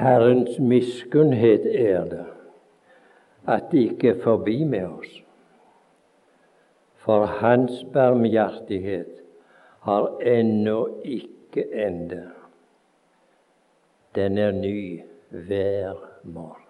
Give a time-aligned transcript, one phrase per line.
[0.00, 2.26] Herrens miskunnhet er det
[3.48, 5.12] at det ikke er forbi med oss.
[7.00, 9.20] For Hans barmhjertighet
[9.80, 12.30] har ennå ikke ende.
[14.14, 16.66] Den er ny hver morgen.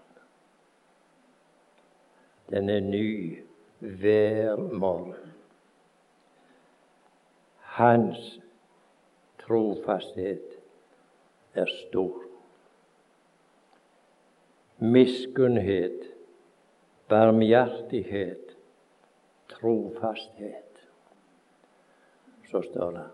[2.50, 3.38] Den er ny
[3.78, 5.34] hver morgen.
[7.58, 8.40] Hans
[9.46, 10.58] trofasthet
[11.54, 12.29] er stor.
[14.80, 16.06] Miskunnhet,
[17.08, 18.56] barmhjertighet,
[19.52, 20.84] trofasthet.
[22.50, 23.08] Så står det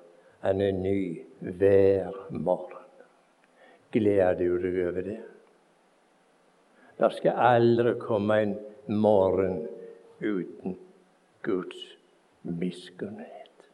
[0.46, 2.84] han er ny hver morgen.
[3.90, 5.16] Gleder du deg over det?
[6.96, 8.54] Det skal aldri komme en
[8.86, 9.64] morgen
[10.20, 10.76] uten
[11.42, 11.82] Guds
[12.42, 13.66] miskunnhet.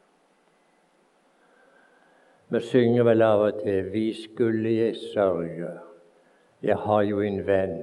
[2.49, 5.92] Vi synger vel av og til 'Vi skulle jeg sørge'.
[6.63, 7.79] Jeg har jo en venn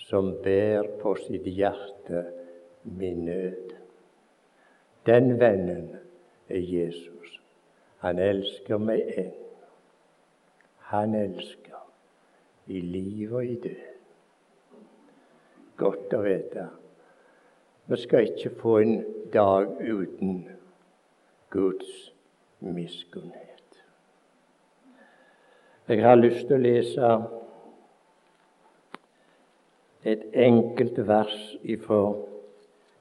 [0.00, 2.22] som bærer på sitt hjerte
[2.84, 3.74] min nød.
[5.06, 5.90] Den vennen
[6.48, 7.34] er Jesus.
[8.00, 9.34] Han elsker meg enn.
[10.88, 11.82] Han elsker
[12.72, 13.82] i liv og i død.
[15.76, 16.64] Godt å vite.
[17.90, 18.96] Vi skal ikke få en
[19.34, 20.46] dag uten
[21.52, 22.08] Guds
[22.64, 23.84] miskunnhet.
[25.88, 27.12] Jeg har lyst til å lese
[30.04, 32.02] et enkelt vers ifra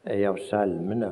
[0.10, 1.12] ei av salmene.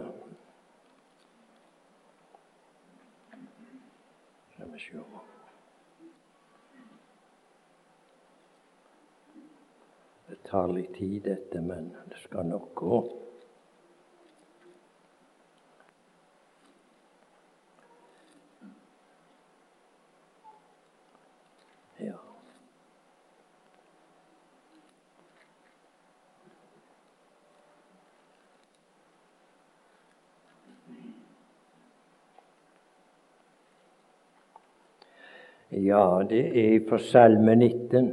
[10.27, 12.99] Det tar litt tid, dette, men det skal nok gå.
[35.85, 38.07] Ja, det er fra Salme 19.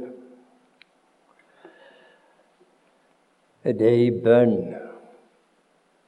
[3.63, 4.57] Det er i bønn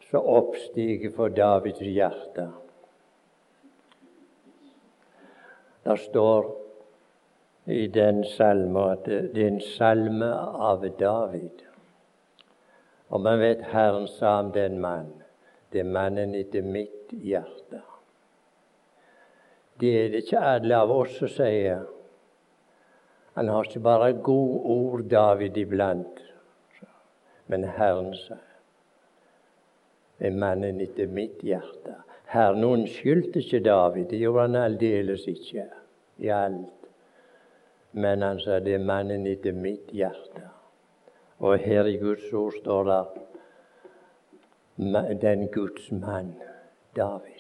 [0.10, 2.46] som oppstiger for Davids hjerte.
[5.88, 6.52] Det står
[7.66, 10.30] i den salmen at det er en salme
[10.70, 11.66] av David.
[13.10, 15.14] Og man vet Herren sa om den mann,
[15.74, 17.82] det er mannen etter mitt hjerte.
[19.80, 21.86] Det er det ikke alle av oss som sier.
[23.38, 26.24] Han har ikke bare gode ord, David, iblant.
[27.48, 28.48] Men Herren sier
[30.20, 31.96] er mannen etter mitt hjerte.
[32.28, 35.68] Herren unnskyldte ikke David, det gjorde han aldeles ikke
[36.24, 36.74] i alt.
[37.98, 40.44] Men han sa det er mannen etter mitt hjerte.
[41.40, 43.04] Og her i Guds ord står det
[45.22, 46.34] den Guds mann,
[46.96, 47.37] David.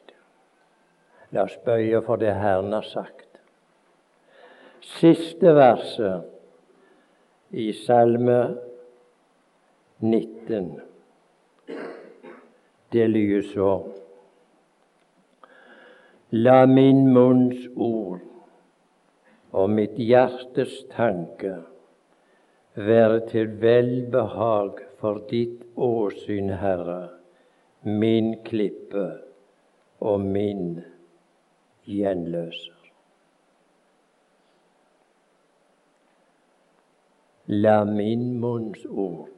[1.35, 3.41] La oss bøye for det Herren har sagt.
[4.97, 6.23] Siste verset
[7.51, 8.39] i Salme
[9.99, 10.81] 19,
[12.93, 13.71] det lyder så
[16.31, 18.19] La min munns ord
[19.51, 21.55] og mitt hjertes tanke
[22.75, 27.09] være til velbehag for ditt åsyn, Herre,
[27.83, 29.07] min klippe
[29.99, 30.83] og min
[31.87, 32.73] gjenløser.
[37.47, 39.31] La min munns ord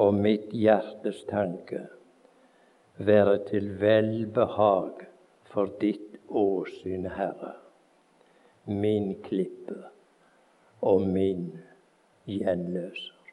[0.00, 1.82] og mitt hjertes tanke
[2.96, 5.04] være til velbehag
[5.52, 7.52] for ditt åsyn, Herre,
[8.66, 9.82] min klippe
[10.80, 11.50] og min
[12.26, 13.23] gjenløser.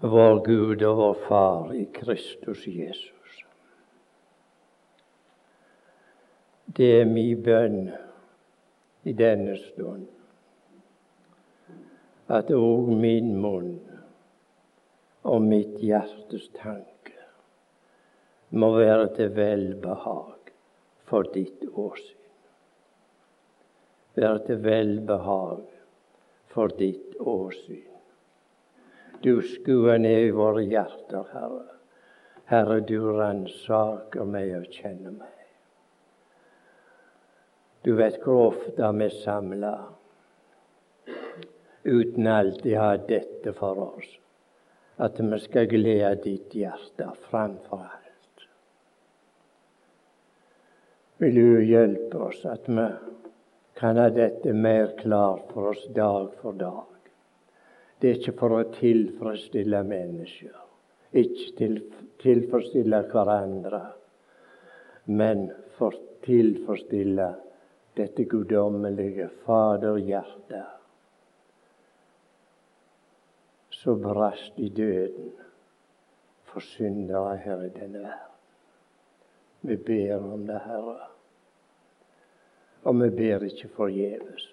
[0.00, 3.44] Vår Gud og vår Far i Kristus Jesus.
[6.76, 7.88] Det er min bønn
[9.02, 10.06] i denne stund
[12.28, 13.74] at òg min munn
[15.26, 17.16] og mitt hjertes tanke
[18.50, 20.52] må være til velbehag
[21.08, 22.14] for ditt åsyn.
[24.14, 25.64] Være til velbehag
[26.52, 27.97] for ditt åsyn.
[29.22, 31.66] Du skuer ned i våre hjerter, Herre.
[32.48, 35.34] Herre, du ransaker meg og kjenner meg.
[37.84, 39.86] Du vet hvor ofte vi samler
[41.84, 44.10] uten alltid ha dette for oss,
[44.98, 48.08] at vi skal glede ditt hjerte framfor alt.
[51.18, 52.86] vil du hjelpe oss at vi
[53.78, 56.97] kan ha dette mer klart for oss dag for dag.
[57.98, 60.54] Det er ikke for å tilfredsstille mennesker,
[61.18, 61.78] ikke til,
[62.22, 63.82] tilfredsstille hverandre,
[65.10, 65.48] men
[65.78, 67.28] for å tilfredsstille
[67.98, 70.78] dette guddommelige Faderhjertet
[73.78, 75.32] som brast i døden
[76.48, 78.24] for syndere her i denne verden.
[79.60, 81.08] Vi ber om det, Herre.
[82.86, 84.46] Og vi ber ikke forgjeves.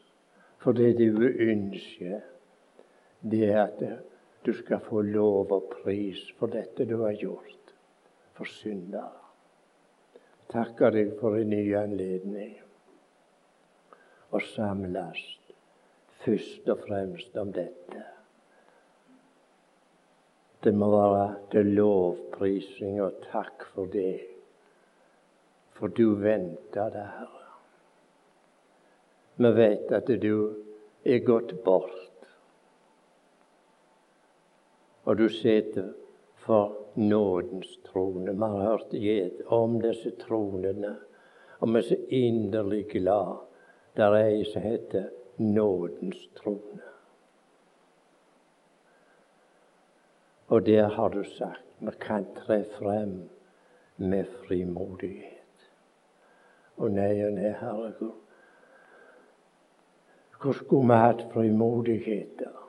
[0.62, 2.22] For det du ønsker,
[3.26, 3.84] det er at
[4.46, 7.74] du skal få lov og pris for dette du har gjort
[8.38, 9.24] for syndere.
[10.52, 12.54] Takker deg for en ny anledning
[14.30, 15.24] å samles
[16.26, 18.04] først og fremst om dette.
[20.66, 24.18] Det må være til lovprising og takk for det,
[25.78, 27.42] for du venter det, Herre.
[29.36, 30.36] Vi vet at du
[31.06, 32.15] er gått bort,
[35.06, 35.94] og du sitter
[36.36, 38.32] for nådens trone.
[38.32, 38.94] Vi har hørt
[39.46, 40.96] om disse tronene,
[41.60, 43.38] og vi er så inderlig glad.
[43.98, 46.82] Der er ei som heter nådens trone.
[50.48, 53.30] Og der har du sagt vi kan tre frem
[53.98, 55.72] med frimodighet.
[56.78, 58.12] Og nei og nei, Herregud,
[60.42, 62.65] hvor, skulle vi hatt frimodighet da?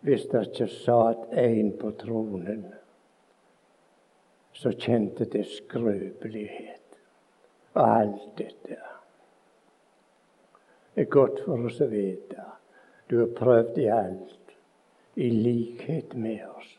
[0.00, 2.64] Hvis det ikke satt en på tronen
[4.56, 6.96] som kjente til skrøpelighet
[7.74, 8.78] og alt dette.
[10.94, 12.44] Det er godt for oss å vite.
[13.08, 14.54] Du har prøvd i alt
[15.20, 16.74] i likhet med oss,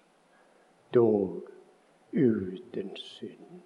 [0.93, 1.49] dog
[2.11, 3.61] uten synd.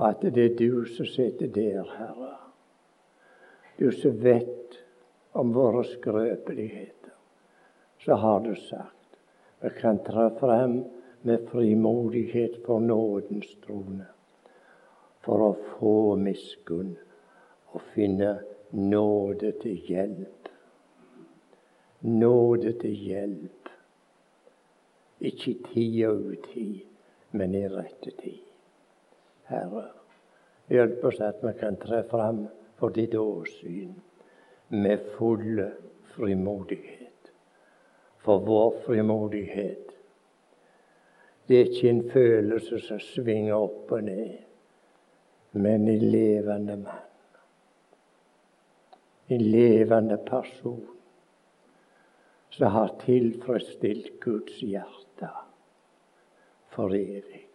[0.00, 2.36] At det er du som sitter der, Herre.
[3.78, 4.78] Du som vet
[5.32, 6.99] om vår skrøpeligheter.
[8.04, 9.18] Så har du sagt
[9.60, 10.84] vi kan tre frem
[11.22, 14.06] med frimodighet for nådens trone.
[15.20, 16.94] For å få miskunn
[17.74, 18.38] og finne
[18.72, 20.48] nåde til hjelp.
[22.00, 23.60] Nåde til hjelp
[25.20, 26.80] ikke i tid og utid,
[27.30, 28.40] men i rette tid.
[29.50, 29.84] Herre,
[30.72, 32.46] hjelp oss at vi kan tre fram
[32.80, 33.92] for ditt åsyn
[34.70, 35.60] med full
[36.14, 36.99] frimodighet.
[38.20, 39.86] For vår frimodighet,
[41.48, 44.36] det er ikke en følelse som svinger opp og ned,
[45.52, 47.06] men en levende mann.
[49.30, 50.86] En levende person
[52.50, 55.30] som har tilfredsstilt Guds hjerte
[56.74, 57.46] for evig.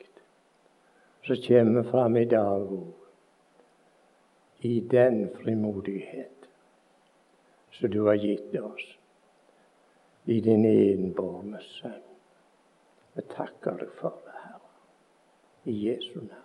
[1.26, 6.46] Som kommer fram i dag òg i den frimodighet
[7.72, 8.86] som du har gitt oss
[10.25, 12.01] i din enbårne sønn.
[13.16, 14.74] Vi takker deg for det, Herre,
[15.72, 16.42] i Jesu navn.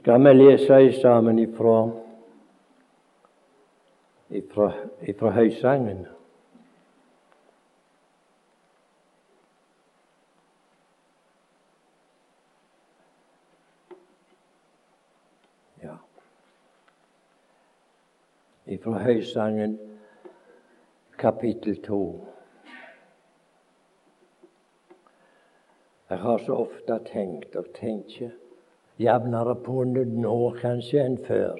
[0.00, 1.74] Skal vi lese sammen ifra
[4.30, 6.06] ifra, ifra Høysangen.
[15.82, 15.96] Ja.
[18.70, 19.78] Ifra Høysangen
[21.18, 22.26] kapittel to.
[26.10, 28.30] Jeg har så ofte tenkt og tenker
[29.02, 31.58] jevnere på det nå kanskje enn før.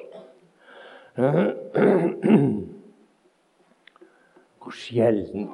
[4.61, 5.51] Hvor sjelden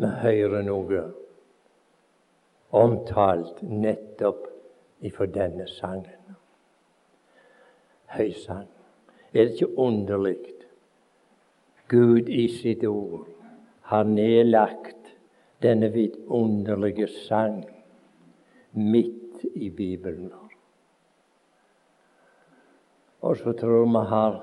[0.00, 1.04] vi hører noe
[2.72, 4.48] omtalt nettopp
[5.04, 6.36] ifra denne sangen.
[8.16, 8.68] Høysang.
[9.32, 10.51] Er det ikke underlig?
[11.92, 13.26] Gud i sitt ord
[13.90, 15.10] har nedlagt
[15.60, 17.58] denne vidunderlige sang
[18.72, 20.30] midt i Bibelen.
[23.20, 24.38] Og så tror vi har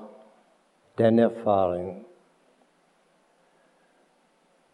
[0.98, 2.04] den erfaringen.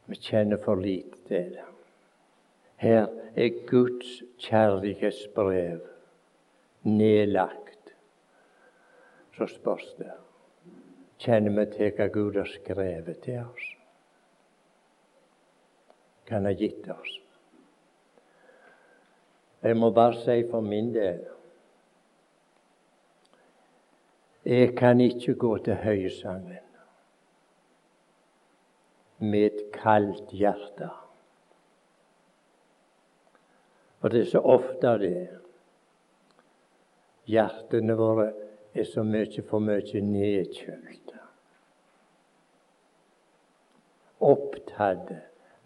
[0.07, 1.65] Vi kjenner for lite til det.
[2.77, 5.81] Her er Guds kjærlighetsbrev
[6.85, 7.97] nedlagt.
[9.33, 10.13] Så spørs det
[11.23, 13.71] kjenner vi til hva Gud har skrevet til oss.
[16.27, 17.17] Hva han har gitt oss.
[19.63, 21.25] Jeg må bare si for min del
[24.47, 26.67] Jeg kan ikke gå til høysangen
[29.19, 30.91] med et kaldt hjerte.
[34.01, 35.29] Og det er så ofte det.
[37.27, 38.29] Hjertene våre
[38.75, 41.06] er så mye for mye nedkjølte.
[44.25, 45.11] Opptatt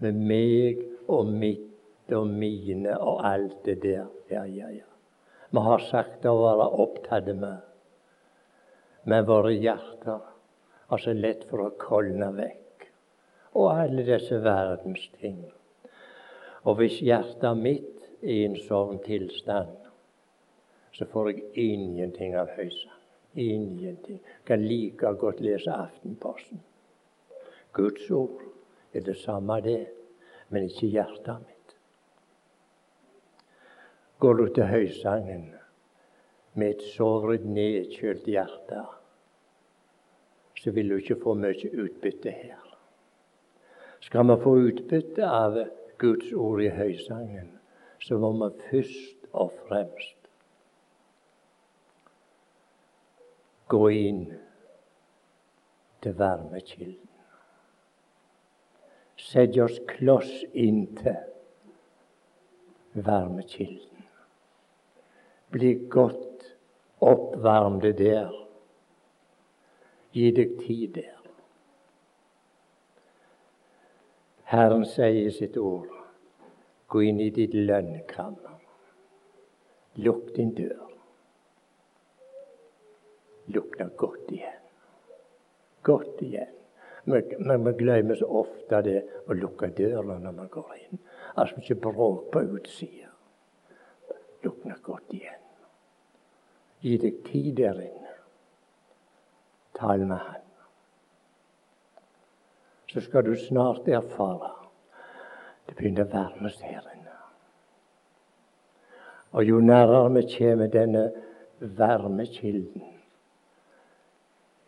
[0.02, 4.06] med meg og mitt og mine og alt det der.
[4.30, 4.86] Ja, ja, ja.
[5.50, 7.60] Vi har sagt å være opptatt med.
[9.10, 10.20] Men våre hjerter
[10.90, 12.86] har så lett for å kolne vekk.
[13.58, 15.42] Og alle disse verdens ting.
[16.62, 19.76] Og hvis hjertet mitt er i en sånn tilstand,
[20.94, 22.94] så får jeg ingenting av høysa.
[23.38, 24.18] Ingenting.
[24.44, 26.60] Kan like godt lese Aftenposten.
[27.72, 28.42] Guds ord
[28.92, 29.86] er det samme, det,
[30.48, 31.74] men ikke hjertet mitt.
[34.20, 35.46] Går du til høysangen
[36.54, 38.82] med et såret, nedkjølt hjerte,
[40.60, 42.66] så vil du ikke få mye utbytte her.
[44.00, 45.56] Skal vi få utbytte av
[46.00, 47.52] Guds ord i høysangen,
[48.00, 50.16] så må vi først og fremst
[53.70, 54.24] gå inn
[56.02, 57.09] til varmekilden.
[59.30, 61.20] Sette oss kloss inntil
[62.92, 64.02] varmekilden.
[65.54, 66.56] Bli godt
[66.98, 68.34] oppvarmde der.
[70.12, 71.16] Gi deg tid der.
[74.50, 75.86] Herren sier i sitt ord
[76.90, 78.56] Gå inn i ditt lønnkammer.
[80.02, 80.88] Lukk din dør.
[83.54, 84.64] Lukk godt igjen.
[85.86, 86.59] Godt igjen.
[87.38, 91.00] Men vi glemmer så ofte det å lukke døra når vi går inn.
[91.34, 93.10] Altså ikke bråk på utsida.
[94.44, 95.42] Lukk den godt igjen.
[96.80, 98.14] Gi deg tid der inne.
[99.76, 100.46] Tal med Han.
[102.90, 104.56] Så skal du snart erfare
[105.70, 107.16] det begynner å varmes her inne.
[109.38, 111.04] Og jo nærmere vi kommer denne
[111.60, 112.88] varmekilden,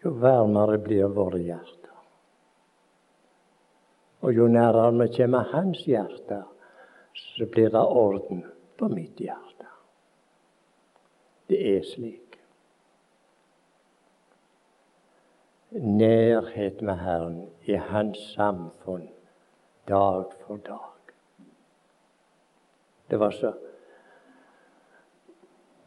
[0.04, 1.81] jo varmere blir våre hjerter.
[4.22, 6.42] Og jo nærmere vi kommer hans hjerte,
[7.14, 8.44] så blir det orden
[8.78, 9.66] på mitt hjerte.
[11.50, 12.38] Det er slik.
[15.72, 19.08] Nærhet med Herren i Hans samfunn
[19.88, 21.12] dag for dag.
[23.10, 23.52] Det var så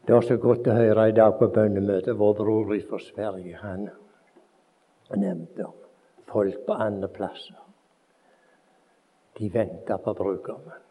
[0.06, 2.14] det var så godt å høre i dag på bønnemøtet.
[2.14, 3.88] Vår bror fra Sverige han
[5.18, 5.80] nevnte om
[6.30, 7.65] folk på andre plasser.
[9.36, 10.82] De venter på brudgommen.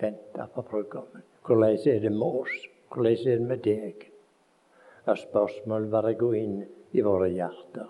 [0.00, 1.22] Venter på brudgommen.
[1.46, 2.66] Hvordan er det med oss?
[2.90, 4.10] Hvordan er det med deg?
[5.06, 6.60] Ja, spørsmål bare gå inn
[6.92, 7.88] i våre hjerter.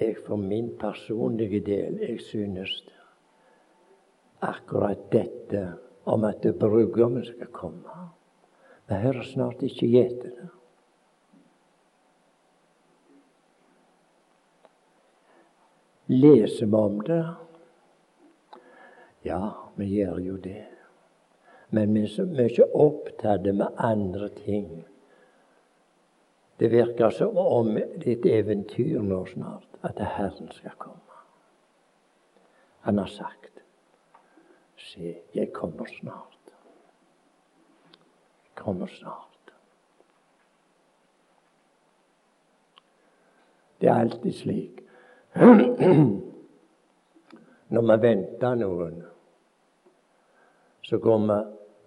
[0.00, 2.74] jeg for min personlige del jeg synes
[4.44, 5.62] akkurat dette
[6.04, 8.04] om at brudgommen skal komme
[8.88, 10.48] Vi hører snart ikke gjete det.
[16.06, 17.22] Leser vi om det?
[19.26, 20.66] Ja, vi gjør jo det.
[21.74, 24.84] Men vi er mye opptatt med andre ting
[26.56, 31.18] det virker som om det er et eventyr nå snart, at Herren skal komme.
[32.80, 33.52] Han har sagt,
[34.76, 36.52] 'Se, jeg kommer snart'.
[38.44, 39.52] Jeg kommer snart.
[43.80, 44.85] Det er alltid slik.
[47.74, 49.02] Når vi venter noen,
[50.86, 51.38] så går vi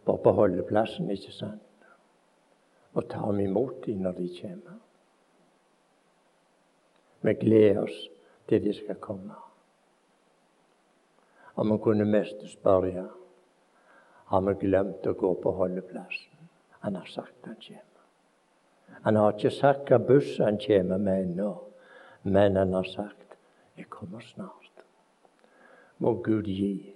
[0.06, 1.66] bare på holdeplassen, ikke sant?
[2.94, 4.80] og tar dem imot dem når de kommer.
[7.22, 8.00] Vi gleder oss
[8.50, 9.36] til de skal komme.
[11.56, 13.06] Og vi kunne mest spørre
[14.30, 16.50] har vi glemt å gå på holdeplassen.
[16.86, 17.86] Han har sagt han kommer.
[19.04, 21.54] Han har ikke sagt hva buss han kommer med ennå,
[22.24, 23.29] men han har sagt
[23.80, 24.84] 'Jeg kommer snart'.
[25.98, 26.96] Må Gud gi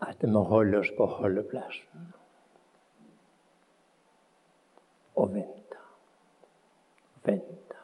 [0.00, 2.12] at vi holder oss på holdeplassen
[5.14, 5.80] og vente.
[7.24, 7.80] Vente.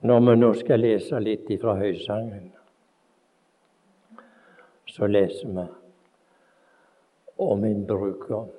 [0.00, 2.52] Når vi nå skal lese litt ifra Høysangen,
[4.86, 5.66] så leser vi
[7.42, 8.54] om en brudgom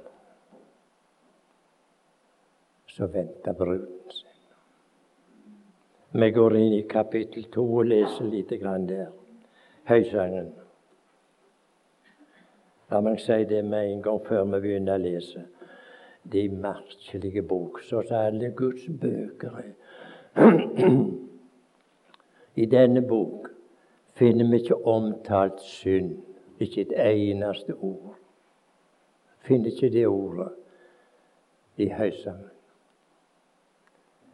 [2.91, 4.28] som venter bruden sin.
[6.11, 9.11] Vi går inn i kapittel to og leser lite grann der.
[9.89, 10.47] Høysangen.
[12.89, 15.45] La meg si det med en gang før vi begynner å lese
[16.33, 19.73] de merkelige bok, så alle Guds bøker er.
[22.61, 23.49] I denne bok
[24.17, 26.17] finner vi ikke omtalt synd,
[26.59, 28.17] ikke et eneste ord.
[29.45, 30.49] Finner ikke det ordet
[31.77, 32.58] i Høysangen.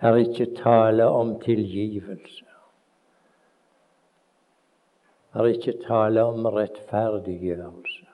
[0.05, 2.45] Er ikke tale om tilgivelse.
[5.33, 8.05] Er ikke tale om rettferdiggjørelse.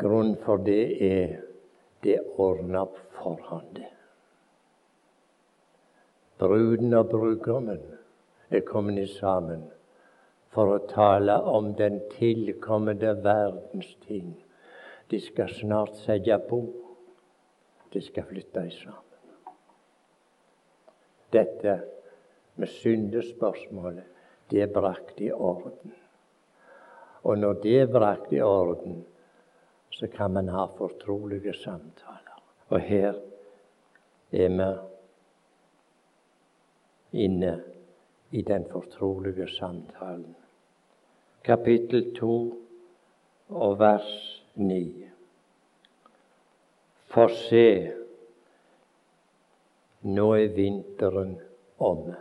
[0.00, 1.40] Grunnen for det er
[2.04, 3.80] det ordna på forhånd.
[6.38, 7.82] Bruden og brudgommen
[8.50, 9.66] er kommet sammen
[10.54, 14.30] for å tale om den tilkommende verdens ting.
[15.10, 16.60] De skal snart sette bo.
[17.92, 19.06] De skal flytte sammen.
[21.30, 21.80] Dette
[22.54, 24.04] med syndespørsmålet,
[24.50, 25.94] det er brakt i orden.
[27.22, 29.04] Og når det er brakt i orden,
[29.90, 32.42] så kan man ha fortrolige samtaler.
[32.68, 33.14] Og her
[34.32, 34.70] er vi
[37.24, 37.62] inne
[38.30, 40.36] i den fortrolige samtalen.
[41.44, 42.54] Kapittel 2
[43.48, 45.08] og vers 9.
[47.10, 47.68] For se,
[50.06, 51.32] nå er vinteren
[51.82, 52.18] omme.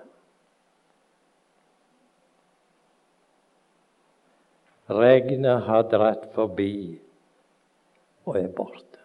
[4.89, 6.71] Regnet har dratt forbi
[8.25, 9.03] og er borte.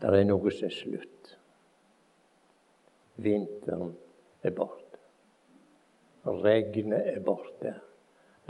[0.00, 1.30] Det er noe som er slutt.
[3.20, 3.92] Vinteren
[4.42, 4.98] er borte.
[6.24, 7.76] Regnet er borte.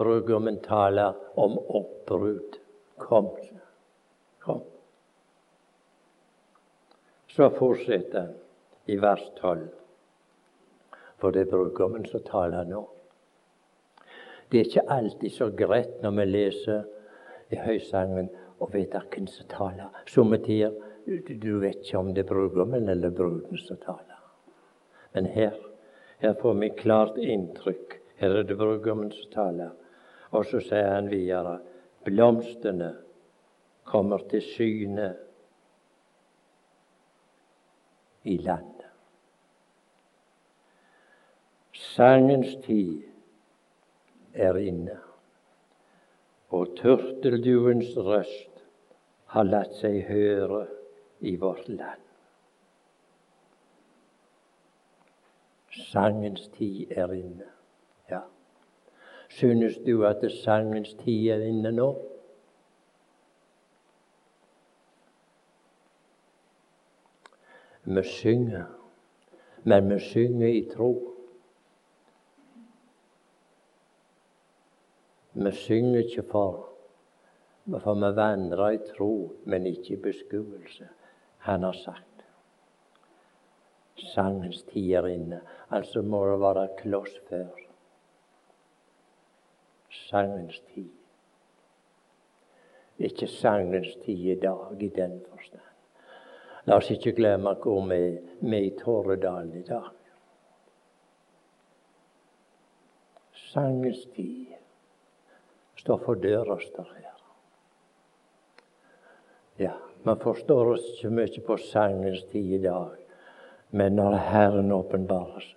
[0.01, 2.57] Brudgommen taler om oppbrudd.
[2.97, 3.29] Kom,
[4.41, 4.63] kom.
[7.29, 8.33] Så fortsetter han
[8.89, 9.67] i vers 12.
[11.21, 12.81] For det er brudgommen som taler nå.
[14.51, 16.87] Det er ikke alltid så greit når vi leser
[17.53, 19.93] i Høysangen og vet hvem som taler.
[20.09, 20.73] Somme tider
[21.29, 24.17] du vet ikke om det er brudgommen eller bruden som taler.
[25.13, 25.55] Men her,
[26.19, 28.01] her får vi klart inntrykk.
[28.21, 29.77] Her er det brudgommen som taler.
[30.31, 31.59] Og så sier han videre
[32.07, 32.95] blomstene
[33.91, 35.09] kommer til syne
[38.25, 38.87] i landet.
[41.73, 43.03] Sangens tid
[44.35, 44.99] er inne.
[46.51, 48.63] Og turtelduens røst
[49.35, 50.65] har latt seg høre
[51.21, 52.07] i vårt land.
[55.91, 57.47] Sangens tid er inne.
[59.31, 61.91] Synes du at sangens tid er inne nå?
[67.85, 68.67] Vi synger,
[69.65, 70.91] men vi synger i tro.
[75.33, 76.67] Vi synger ikke for
[77.71, 80.89] for vi vandrer i tro, men ikke i beskuelse.
[81.47, 82.07] Han har sagt
[84.15, 85.41] sangens tid er inne.
[85.71, 87.70] Altså må det være kloss før.
[89.91, 90.91] Sangens tid.
[92.99, 95.67] Ikke sangens tid i dag i den forstand.
[96.69, 98.01] La oss ikke glemme hvor vi
[98.59, 99.89] er i Torredalen i dag.
[103.51, 104.53] Sangens tid
[105.81, 107.07] står for døra, står her.
[109.59, 109.73] Ja,
[110.05, 112.95] man forstår oss ikke mye på sangens tid i dag,
[113.71, 115.57] men når Herren åpenbarer seg,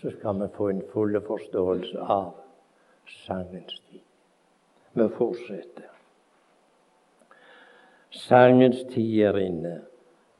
[0.00, 2.30] så skal vi få en full forståelse av
[3.26, 4.04] sangens tid.
[4.92, 5.90] Vi fortsetter.
[8.10, 9.74] Sangens tid er inne,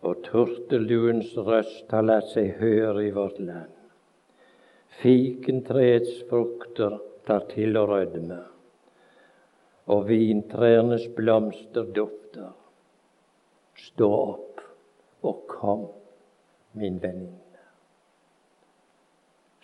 [0.03, 3.77] og turtelduens røst har latt seg høre i vårt land.
[5.01, 8.41] Fikentreets frukter tar til å rødme
[9.91, 12.53] og vintrærnes blomster dufter.
[13.81, 14.61] Stå opp
[15.27, 15.87] og kom,
[16.79, 17.65] min venninne.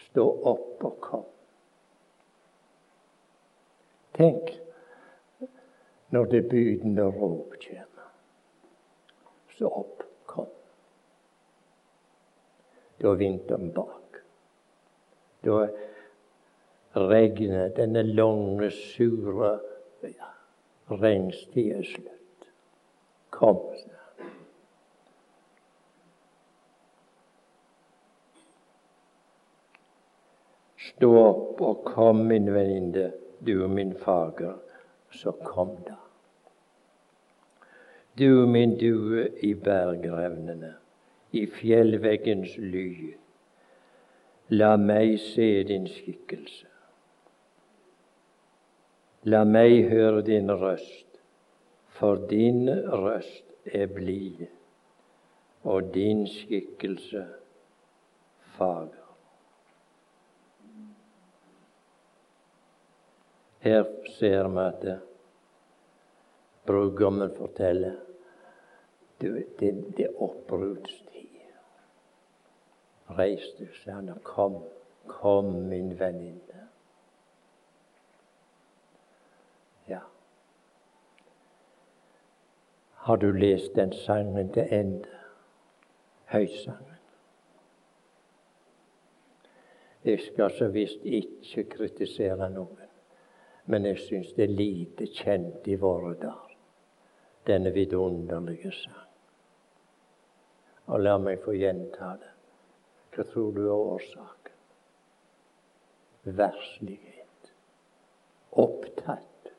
[0.08, 1.26] Stå opp og kom.
[4.16, 4.50] Tenk
[6.10, 8.06] når det bydende råp kommer.
[9.56, 10.48] Så opp, kom.
[13.00, 14.20] Da er vinteren bak.
[15.44, 19.58] Da er regnet, denne lange, sure
[20.02, 20.32] ja,
[20.88, 22.48] regnstid er slutt.
[23.36, 23.60] Kom,
[30.96, 33.10] Stå opp og kom, min venninne,
[33.46, 34.56] du min fager.
[35.10, 35.94] Så kom da.
[38.18, 40.74] Du min due i bergrevnene,
[41.32, 43.14] i fjellveggens ly.
[44.48, 46.66] La meg se din skikkelse.
[49.26, 51.18] La meg høre din røst,
[51.98, 54.46] for din røst er blid,
[55.62, 57.26] og din skikkelse
[58.56, 59.05] fager.
[63.60, 63.84] Her
[64.18, 65.00] ser vi at
[66.66, 67.96] brudgommen forteller
[69.20, 71.26] det, er oppbruddstid.
[73.16, 74.58] Reis deg, sa han, og kom.
[75.06, 76.64] Kom, min venninne.
[79.88, 80.00] Ja.
[83.06, 85.08] Har du lest den sangen til ende?
[86.26, 86.96] Høysangen.
[90.04, 92.85] Jeg skal så visst ikke kritisere noen,
[93.66, 96.54] men jeg syns det er lite kjent i våre dager,
[97.46, 99.02] denne vidunderlige sang.
[100.86, 102.32] Og la meg få gjenta det.
[103.14, 104.54] Hva tror du er årsaken?
[106.36, 107.52] Verslighet.
[108.52, 109.50] Opptatt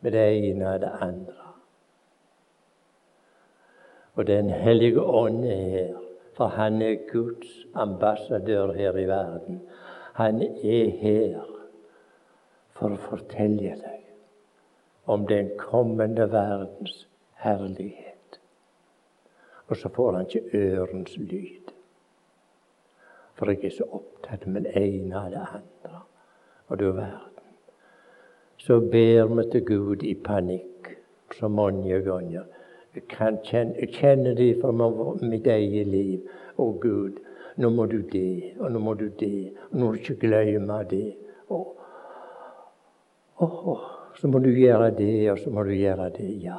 [0.00, 1.48] med det ene og det andre.
[4.14, 6.00] Og Den hellige ånd er her,
[6.36, 9.60] for han er Guds ambassadør her i verden.
[10.14, 11.51] Han er her
[12.78, 14.02] for å fortelle deg
[15.12, 17.06] om den kommende verdens
[17.42, 18.38] herlighet.
[19.66, 21.72] Og så får han ikke ørens lyd.
[23.34, 26.02] For jeg er så opptatt med det ene og det andre.
[26.68, 27.28] Og du verden.
[28.56, 30.92] Så ber vi til Gud i panikk
[31.34, 32.44] så mange ganger.
[32.94, 34.72] Jeg, kjenne, jeg kjenner det fra
[35.22, 36.28] mitt eget liv.
[36.60, 37.18] Å, Gud,
[37.56, 40.82] nå må du det, og nå må du det, og nå må du ikke glemme
[40.90, 41.16] det.
[41.48, 41.72] Og,
[43.36, 46.28] og, oh, så må du gjøre det, og så må du gjøre det.
[46.42, 46.58] Ja,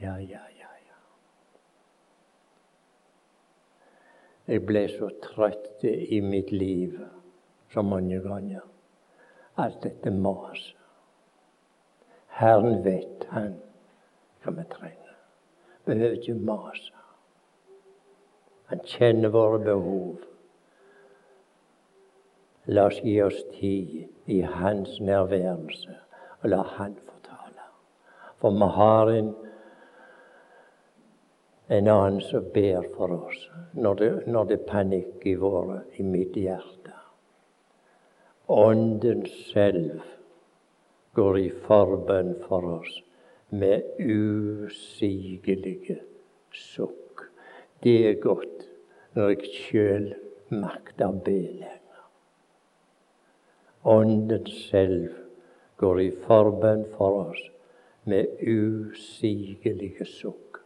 [0.00, 0.70] ja, ja, ja.
[0.86, 1.00] ja.
[4.48, 6.96] Jeg ble så trøtt i mitt liv
[7.72, 8.64] så mange ganger.
[9.56, 10.74] Alt dette maset.
[12.34, 13.54] Herren vet, han
[14.42, 15.16] hva vi trenger.
[15.86, 16.92] Behøver ikke mase.
[18.72, 20.24] Han kjenner våre behov.
[22.66, 25.94] La oss gi oss tid i Hans nærværelse,
[26.44, 27.64] og la Han fortale.
[28.40, 29.30] For vi har en,
[31.68, 36.04] en annen som ber for oss når det, når det er panikk i, våre, i
[36.04, 36.92] mitt hjerte.
[38.52, 40.04] Ånden selv
[41.16, 43.00] går i forbønn for oss
[43.48, 45.96] med usigelige
[46.52, 47.30] sukk.
[47.80, 48.68] Det er godt
[49.16, 50.08] når jeg sjøl
[50.52, 51.80] makter be lenger.
[53.84, 55.23] Ånden selv
[55.84, 57.42] går i forbønn for oss
[58.08, 60.60] med usigelige sukk.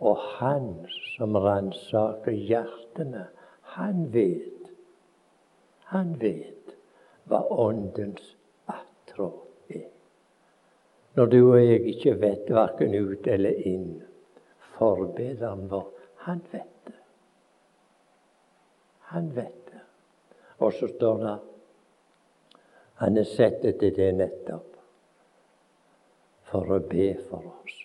[0.00, 0.72] Og Han
[1.14, 3.28] som ransaker hjertene,
[3.76, 4.70] han vet,
[5.92, 6.74] han vet
[7.30, 8.32] hva Åndens
[8.66, 9.28] attrå
[9.70, 9.86] er.
[11.14, 14.00] Når du og jeg ikke vet verken ut eller inn,
[14.78, 15.86] forbederen vår,
[16.24, 16.98] han vet det.
[19.12, 19.84] Han vet det.
[20.58, 21.36] Og så står det
[23.00, 24.76] han er sett etter det nettopp
[26.50, 27.76] for å be for oss.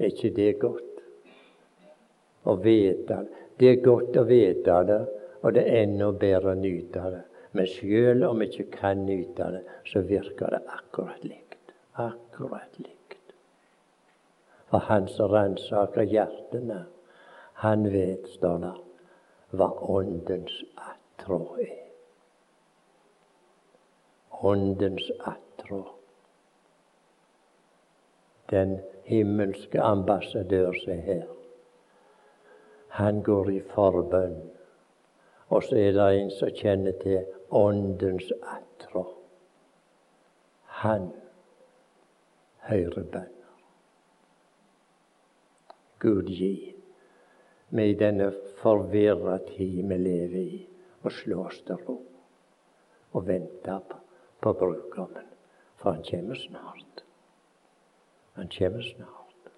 [0.00, 1.02] Er ikke det godt?
[2.44, 3.42] Å vite det.
[3.60, 4.98] Det er godt å vite det,
[5.44, 7.22] og det er enda bedre å nyte det.
[7.54, 11.70] Men sjøl om vi ikke kan nyte det, så virker det akkurat likt.
[12.02, 13.36] Akkurat likt.
[14.72, 16.82] For Han som ransaker hjertene,
[17.62, 18.74] han vet, står det,
[19.54, 21.83] hva Åndens attrå er.
[24.42, 25.84] Åndens attrå.
[28.50, 31.26] Den himmelske ambassadør som er her.
[32.88, 34.36] Han går i forbønn.
[35.48, 39.04] Og så er det en som kjenner til Åndens attrå.
[40.84, 41.10] Han
[42.68, 43.30] hører bønner.
[45.98, 46.74] Gud gi
[47.74, 50.62] meg i denne forvirra tid vi lever i,
[51.02, 51.98] og slå oss til ro
[53.14, 54.03] og vente på
[54.44, 55.28] på brudgommen,
[55.80, 57.04] for han kommer snart.
[58.32, 59.52] Han kommer snart.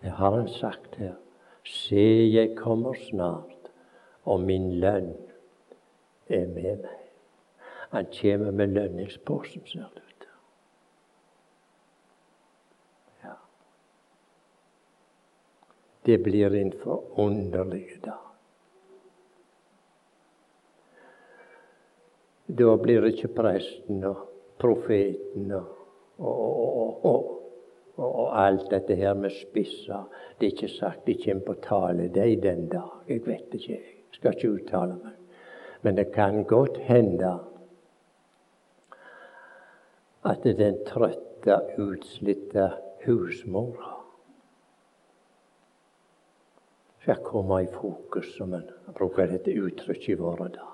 [0.00, 1.14] Det har han sagt her.
[1.64, 3.68] Se, jeg kommer snart,
[4.24, 5.12] og min lønn
[6.28, 6.96] er med meg.
[7.90, 10.00] Han kommer med lønningsposen, ser du.
[13.24, 13.36] Ja.
[16.06, 18.29] Det blir en forunderlig dag.
[22.56, 24.24] Da blir ikke presten og
[24.60, 25.68] profeten og,
[26.18, 27.28] og, og,
[27.96, 30.08] og, alt dette her med spisser.
[30.38, 32.90] Det er ikke sagt de kommer på tale, de den dag.
[33.08, 35.16] Jeg vet ikke, jeg skal ikke uttale meg.
[35.82, 37.38] Men det kan godt hende
[40.24, 42.66] at den trøtte, utslitte
[43.06, 43.94] husmora
[47.00, 50.69] skal komme i fokus, som en bruker dette uttrykket i våre dager.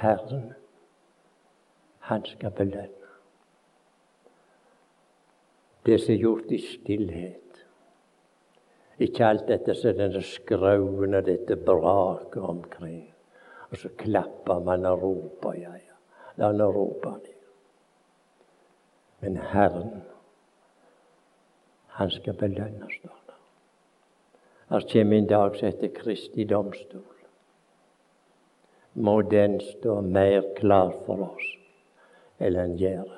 [0.00, 0.52] Herren,
[2.08, 2.94] han skal belønne.
[5.86, 7.64] Det som er gjort i stillhet.
[8.98, 13.04] Ikke alt dette som denne skrauen og dette braket omkring.
[13.70, 15.96] Og så klapper man og roper, ja, ja.
[16.38, 17.34] La nå rope de.
[19.20, 20.02] Men Herren,
[21.98, 23.38] han skal belønne, står det.
[24.70, 27.17] Her kommer en dag som heter Kristi domstol.
[28.98, 31.50] Må den stå mer klar for oss
[32.38, 33.10] enn den gjør.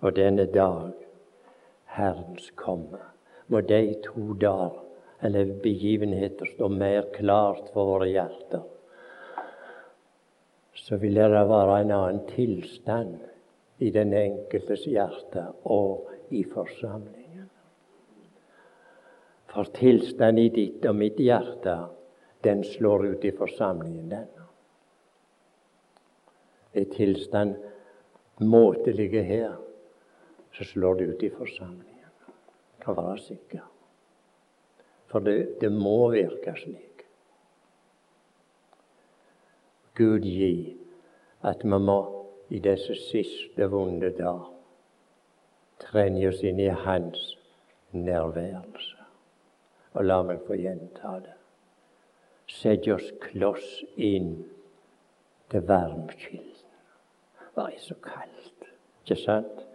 [0.00, 0.92] Og denne dag,
[1.96, 3.02] Herrens komme,
[3.50, 4.78] må de to dager
[5.26, 8.62] eller begivenheter stå mer klart for våre hjerter
[10.90, 13.16] så vil det være en annen tilstand
[13.78, 17.48] i den enkeltes hjerte og i forsamlingen.
[19.50, 21.76] For tilstanden i ditt og mitt hjerte,
[22.44, 24.39] den slår ut i forsamlingen, den.
[26.74, 27.56] Er tilstand
[28.40, 29.56] måtelige her,
[30.52, 32.14] så slår det ut i forsamlingen.
[32.80, 33.66] Kan være sikker.
[35.06, 37.04] For det, det må virke slik.
[39.94, 40.76] Gud gi
[41.42, 41.98] at vi må
[42.50, 44.48] i disse siste vonde dager
[45.80, 47.20] trenge oss inn i Hans
[47.92, 48.96] nærværelse.
[49.94, 51.36] Og la meg få gjenta det.
[52.50, 54.36] Sett oss kloss inn
[55.50, 56.59] til varmkilden.
[57.54, 58.68] Det er så kaldt,
[59.04, 59.66] ikke sant?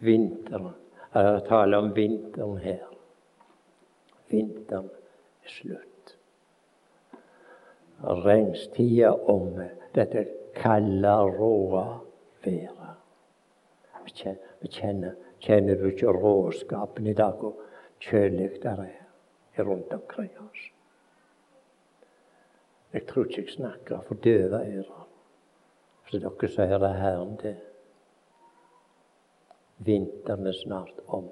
[0.00, 0.74] Vinteren.
[1.14, 2.86] Jeg taler om vinteren her.
[4.30, 4.90] Vinteren
[5.44, 6.14] er slutt.
[8.02, 9.70] Regnstida omme.
[9.94, 11.84] Dette kalde, råe
[12.44, 12.94] været.
[14.70, 17.54] Kjenner, kjenner du ikke råskapen i dag, hvor
[18.00, 18.72] kjølig det
[19.56, 20.70] er rundt omkring oss?
[22.92, 25.07] Jeg tror ikke jeg snakker for døve ører.
[26.10, 27.56] Så dere som hører Herren til.
[29.78, 31.28] Vinteren er snart om.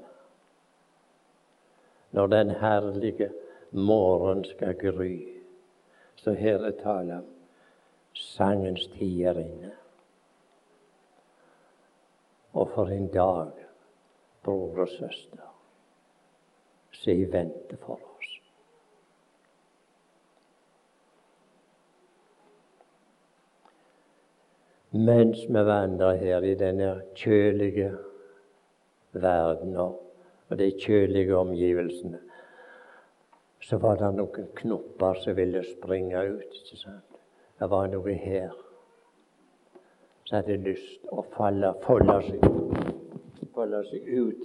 [2.10, 3.30] Når den herlige
[3.70, 5.16] morgen skal gry,
[6.16, 7.32] så her er tale om
[8.16, 9.72] sangens tid er inne.
[12.52, 13.52] Og for en dag,
[14.44, 15.52] bror og søster,
[16.92, 18.15] som i vente for oss.
[24.96, 27.90] Mens vi vandrer her i denne kjølige
[29.12, 32.20] verden og de kjølige omgivelsene,
[33.60, 36.56] så var det noen knopper som ville springe ut.
[36.62, 37.20] ikke sant?
[37.60, 38.54] Det var noe her
[40.24, 42.40] som hadde lyst å falle, folde seg,
[43.52, 44.44] folde seg ut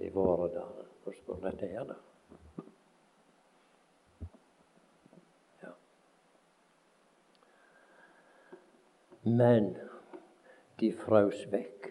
[0.00, 0.88] i våre dager.
[1.04, 2.05] Hvordan går dette her, da?
[9.26, 9.72] Men
[10.80, 11.88] de frøs vekk.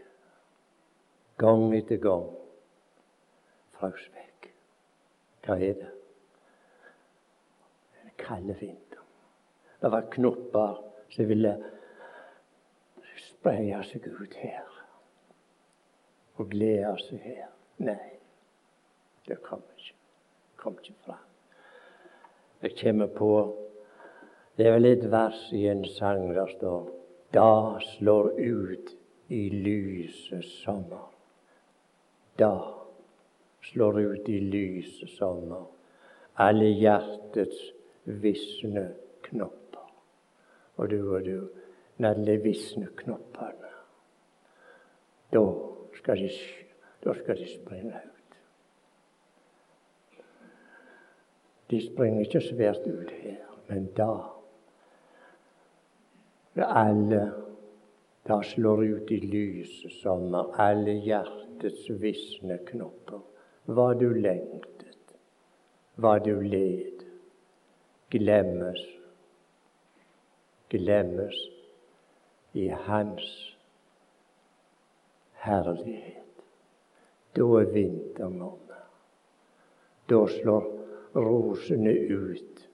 [1.37, 2.29] Gang etter gang
[3.75, 4.47] frøs vekk.
[5.43, 5.91] Hva er det?
[7.99, 8.95] Den kalde vind.
[9.81, 10.79] Det var knopper
[11.11, 11.53] som ville
[13.27, 14.81] spreie seg ut her.
[16.39, 17.51] Og glede seg her.
[17.83, 18.15] Nei,
[19.27, 19.99] det kom ikke.
[20.63, 21.31] Kom ikke fram.
[22.63, 23.31] Jeg kommer på
[24.55, 27.04] Det er vel et vers i en sang der står
[27.35, 28.95] Da slår ut
[29.27, 31.07] i lyset sommer.
[32.39, 32.53] Da
[33.61, 35.65] slår ut i lyset sommer
[36.35, 37.59] alle hjertets
[38.03, 38.89] visne
[39.21, 39.61] knopper.
[40.75, 41.49] og du og du,
[42.03, 43.69] alle visne knoppene,
[45.31, 45.43] da
[45.95, 46.29] skal de,
[47.03, 48.35] da skal de springe ut.
[51.71, 54.34] De springer ikke svært ut her, men da
[56.63, 57.23] alle
[58.25, 63.21] da slår ut i lyset sommer, alle hjertets visne knopper.
[63.65, 65.15] Hva du lengtet,
[65.97, 67.01] hva du led,
[68.13, 68.81] glemmes
[70.69, 71.35] glemmes
[72.53, 73.55] i Hans
[75.33, 76.43] herlighet.
[77.35, 78.81] Da er vinteren omme.
[80.09, 80.67] Da slår
[81.15, 82.65] rosene ut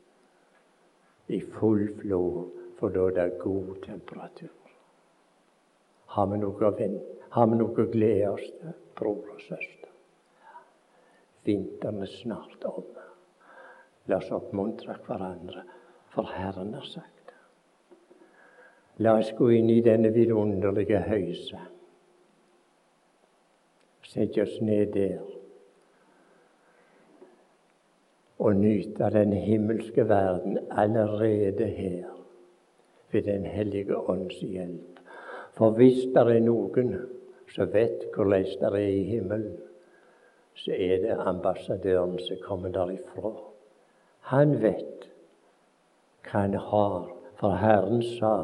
[1.27, 2.47] i full flor,
[2.81, 4.49] for da er det god temperatur.
[6.05, 6.71] Har vi noe å,
[7.35, 9.91] har vi noe å glede oss til, bror og søster?
[11.45, 13.03] Vinteren er snart omme.
[14.09, 15.61] La oss oppmuntre hverandre,
[16.09, 17.37] for Herren har sagt det.
[19.05, 21.61] La oss gå inn i denne vidunderlige høysa.
[24.09, 25.21] Sette oss ned der
[28.41, 32.20] og nyte den himmelske verden allerede her
[33.11, 34.99] ved Den hellige ånds hjelp.
[35.53, 36.95] For hvis det er noen
[37.51, 39.57] som vet hvordan det er i himmelen,
[40.55, 43.31] så er det ambassadøren som kommer derifra.
[44.31, 45.07] Han vet
[46.27, 48.35] hva han har, for Herren sa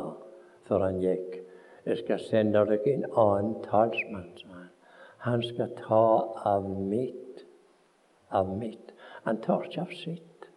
[0.68, 1.44] før han gikk
[1.88, 4.72] jeg skal sende dere en annen talsmann, sa han.
[5.24, 6.08] Han skal ta
[6.52, 7.46] av mitt,
[8.32, 8.92] av mitt.
[9.24, 10.50] Han tar ikke av sitt.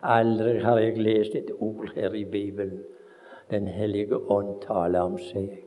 [0.00, 2.80] Aldri har jeg lest et ord her i Bibelen.
[3.52, 5.58] Den hellige ånd taler om seg.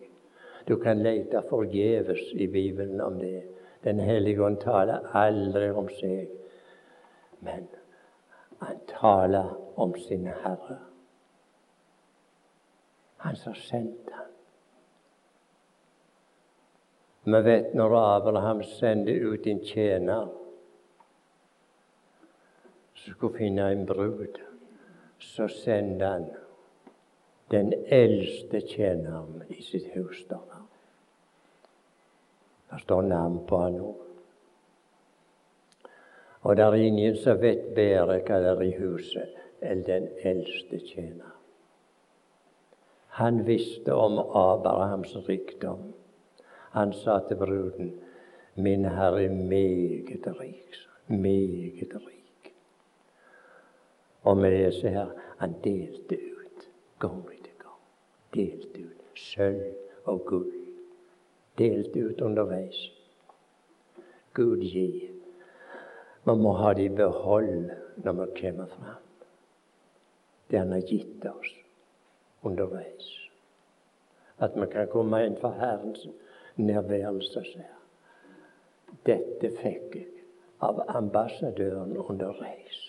[0.65, 3.43] Du kan lete forgjeves i Bibelen om det.
[3.83, 6.31] Den hellige ånd taler aldri om seg.
[7.45, 7.67] Men
[8.59, 10.79] han taler om sin Herre.
[13.21, 14.31] Han som sendte ham.
[17.25, 20.33] Vi vet når Abraham sendte ut en tjener
[22.95, 24.41] som skulle finne en brud,
[25.19, 26.27] så sendte han
[27.51, 30.25] den eldste tjeneren i sitt hus.
[32.69, 33.95] Det står navn på han nå.
[36.45, 40.79] Og det er ingen som vet bedre hva det er i huset, enn den eldste
[40.89, 41.31] tjener.
[43.17, 45.93] Han visste om Abrahams rikdom.
[46.75, 47.93] Han sa til bruden,
[48.55, 52.53] 'Min herre er meget rik', meget rik.
[54.23, 57.34] Og vi leser her han delte ut gang.
[58.35, 60.53] Delte ut sølv og gull.
[61.57, 62.79] Delte ut underveis.
[64.35, 64.89] Gud gi.
[66.25, 67.69] Vi må ha det i behold
[68.03, 69.05] når vi kommer fram.
[70.51, 71.53] Det han har gitt oss
[72.43, 73.07] underveis.
[74.37, 76.03] At vi kan komme inn for Herrens
[76.59, 77.71] nærværelse her.
[79.05, 80.11] Dette fikk jeg
[80.65, 82.81] av ambassadøren underveis.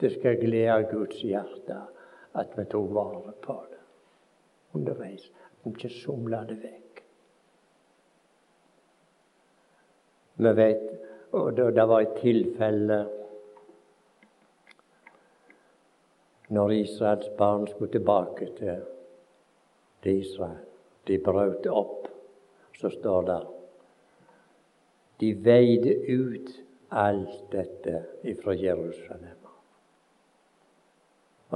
[0.00, 1.80] Det skal glede Guds hjerte
[2.36, 3.82] at vi tok vare på det
[4.76, 5.30] underveis.
[5.44, 7.02] At vi ikke somla det vekk.
[10.36, 10.90] Vi vet,
[11.32, 12.98] og det var et tilfelle
[16.48, 18.84] når Israels barn skulle tilbake til,
[20.02, 20.60] til Israel.
[21.06, 22.08] De brøt opp,
[22.76, 23.40] så står det
[25.20, 26.50] De veide ut
[26.90, 29.45] alt dette ifra Jerusalem.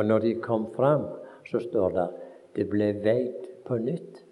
[0.00, 1.04] Og når de kom fram,
[1.50, 2.08] så står det
[2.56, 4.24] det ble veid på nytt.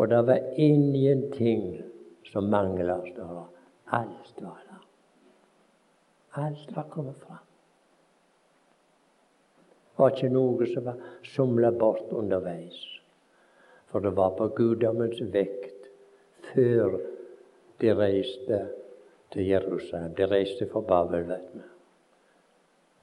[0.00, 1.82] Og det var ingenting
[2.32, 3.46] som mangla, står det.
[3.92, 4.84] Alt var der.
[6.42, 7.44] Alt var kommet fram
[10.02, 11.00] var ikke noe som var
[11.34, 12.78] somla bort underveis.
[13.92, 15.90] For det var på guddommens vekt
[16.52, 16.96] før
[17.82, 18.62] de reiste
[19.34, 20.14] til Jerusalem.
[20.16, 21.66] De reiste for Babel, vet vi.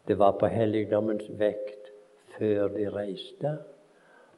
[0.09, 1.91] Det var på helligdommens vekt
[2.33, 3.49] før de reiste.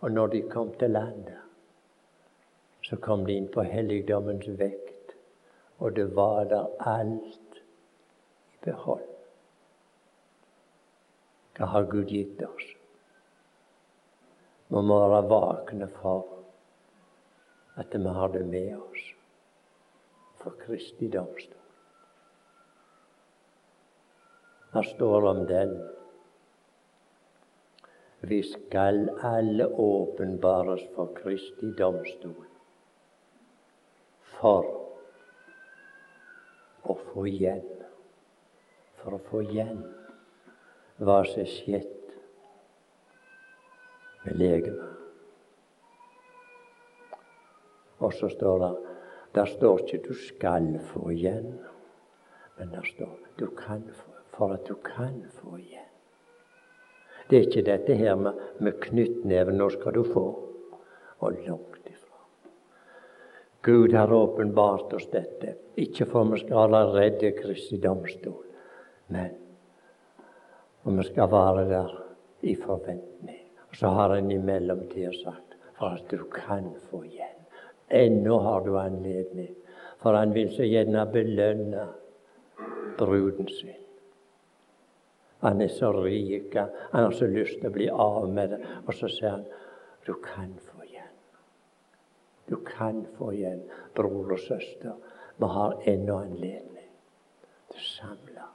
[0.03, 1.38] Og når de kom til landet,
[2.84, 5.13] så kom de inn på helligdommens vekt.
[5.79, 7.62] Og det var der alt
[8.51, 9.07] i behold.
[11.55, 12.67] Hva har Gud gitt oss?
[14.75, 16.27] Vi må være våkne for
[17.79, 19.07] at vi har det med oss
[20.43, 21.61] for Kristi domstol.
[24.73, 25.73] Her står om den.
[28.21, 32.45] Vi skal alle åpenbares for Kristi domstol.
[34.38, 34.69] For
[36.88, 37.65] å få igjen.
[39.01, 39.81] For å få igjen
[41.01, 42.15] hva som er skjedd
[44.23, 44.88] med legemet.
[48.01, 48.71] Og så står det
[49.34, 51.60] Der står ikke 'du skal få igjen',
[52.57, 55.88] men der står 'du kan få', for at du kan få igjen.
[57.29, 60.47] Det er ikke dette her med, med knyttneven 'nå skal du få',
[61.19, 62.17] og langt ifra.
[63.61, 68.43] Gud har åpenbart oss dette, ikke for vi skal være redde Kristi domstol,
[69.07, 69.38] men
[70.84, 71.91] og vi skal være der
[72.41, 73.45] i forventning.
[73.69, 77.38] Og så har en i mellomtida sagt for at du kan få igjen.
[77.91, 79.55] Ennå har du anledning,
[79.97, 81.88] for han vil så gjerne belønne
[82.97, 83.80] bruden sin.
[85.42, 88.60] Han er så rik, han har så lyst til å bli av med det.
[88.86, 89.46] Og så sier han
[90.06, 91.16] du kan få igjen.
[92.50, 93.64] Du kan få igjen,
[93.96, 94.98] bror og søster.
[95.38, 96.92] Vi har ennå anledning
[97.72, 98.48] til å samle.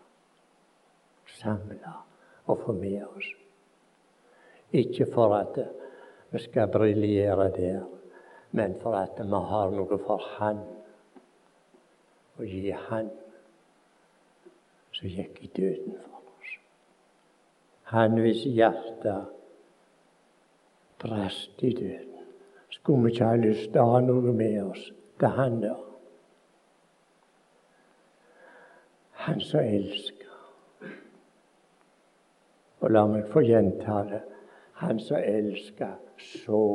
[1.40, 1.96] Samle
[2.46, 3.28] og få med oss.
[4.74, 5.58] Ikke for at
[6.30, 7.84] vi skal briljere der,
[8.50, 10.62] men for at vi har noe for Han.
[12.36, 13.10] Å gi Han
[14.92, 16.15] som gikk i døden for.
[17.92, 19.14] Han hvis hjerte
[20.98, 22.24] brast i døden.
[22.70, 24.88] Skulle vi ikke ha lyst til å ha noe med oss
[25.20, 25.74] til Han da?
[29.26, 30.34] Han som elsker.
[32.82, 34.22] Og la meg få gjenta det.
[34.82, 35.96] Han som elsker
[36.42, 36.66] så.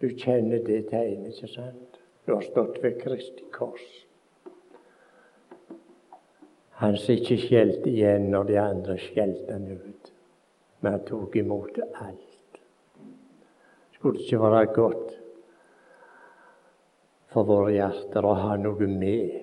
[0.00, 1.98] Du kjenner det tegnet, ikke sant?
[2.26, 3.86] Du har stått ved Kristi kors.
[6.80, 10.12] Han som ikke skjelte igjen når de andre skjelte han ut,
[10.80, 12.60] men han tok imot alt.
[13.92, 15.10] Skulle det ikke være godt
[17.30, 19.36] for våre hjerter å ha noe med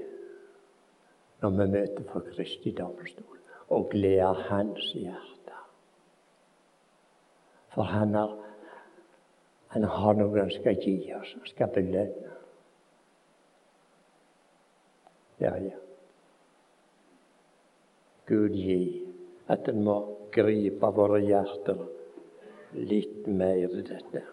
[1.45, 3.37] når vi møter for Kristi domstol,
[3.69, 5.61] og gleder hans hjerte.
[7.75, 8.33] For han har,
[9.77, 12.33] han har noe han skal gi oss, han skal belønne.
[15.37, 15.86] Ja, ja.
[18.27, 18.81] Gud gi
[19.47, 19.97] at en må
[20.35, 21.85] gripe våre hjerter
[22.75, 24.23] litt mer i dette.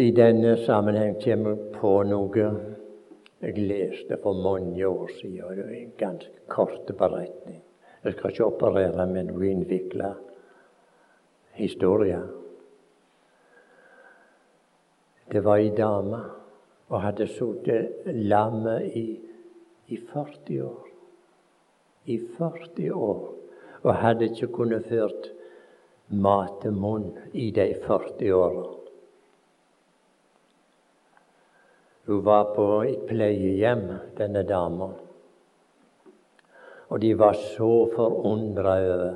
[0.00, 2.44] I denne sammenheng kommer jeg på noe
[3.40, 5.56] jeg leste for mange år siden.
[5.56, 7.60] Det er en ganske kort beretning.
[8.04, 10.14] Jeg skal ikke operere med noe innvikla
[11.56, 12.20] historie.
[15.30, 16.20] Det var ei dame
[16.90, 19.04] og hadde sittet lammet i,
[19.94, 20.88] i 40 år.
[22.10, 23.20] I 40 år.
[23.80, 25.30] Og hadde ikke kunnet ført
[26.10, 28.64] mat til munn i de 40 åra.
[32.10, 33.86] Hun var på et pleiehjem,
[34.18, 34.90] denne dama.
[36.90, 39.06] Og de var så forundra over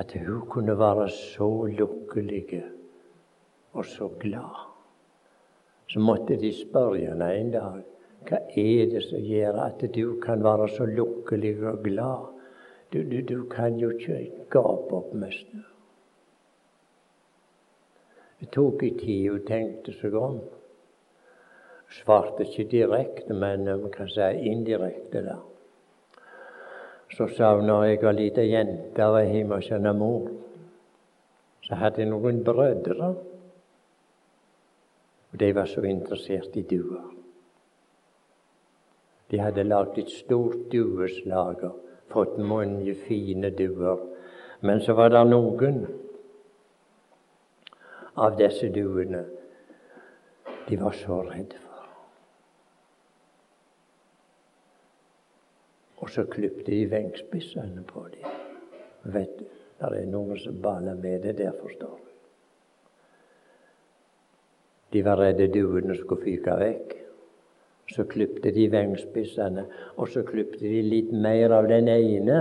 [0.00, 2.64] at hun kunne være så lykkelig
[3.76, 4.67] og så glad.
[5.88, 7.78] Så måtte de spørre henne en dag
[8.28, 12.28] hva er det som gjør at du kan være så lukkelig og glad?
[12.92, 15.48] Du, du, du kan jo ikke gape opp mest.
[18.40, 20.38] Det tok en tid hun tenkte seg om
[21.90, 25.22] svarte ikke direkte, men vi kan si indirekte.
[25.24, 25.36] da.
[27.16, 30.28] Så sa hun når jeg var lita jente og var hjemme hos mor,
[31.64, 33.14] så hadde jeg noen brødre.
[35.32, 37.14] Og de var så interessert i duer.
[39.30, 41.74] De hadde lagd et stort dueslager,
[42.08, 44.00] fått mange fine duer.
[44.60, 45.82] Men så var det noen
[48.18, 49.26] av disse duene
[50.68, 51.84] de var så redde for.
[56.02, 58.26] Og så klipte de vengspissene på dem.
[59.14, 59.46] Vet du,
[59.78, 62.07] det er noen som baler med det der, forstår du.
[64.92, 66.94] De var redde duene skulle fyke vekk.
[67.88, 69.64] Så klipte de vengspissene,
[69.96, 72.40] og så klipte de litt mer av den ene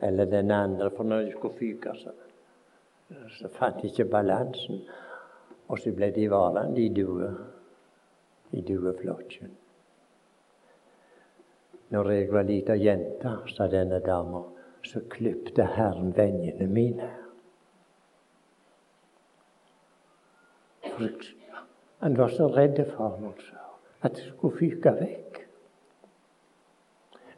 [0.00, 2.12] eller den andre, for når de skulle fyke, så,
[3.40, 4.84] så fant de ikke balansen.
[5.68, 7.32] Og så ble de varende i due,
[8.54, 9.50] i dueflokken.
[11.92, 14.44] Når jeg var lita jente, sa denne dama,
[14.84, 17.10] så klipte Herren vennene mine.
[21.98, 23.40] Han var så redd for meg,
[24.02, 25.40] at det skulle fyke vekk.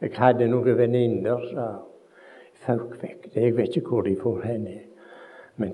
[0.01, 1.81] Jeg hadde noen venninner som
[2.65, 3.29] føk vekk.
[3.35, 4.79] Jeg vet ikke hvor de for henne.
[5.61, 5.73] Men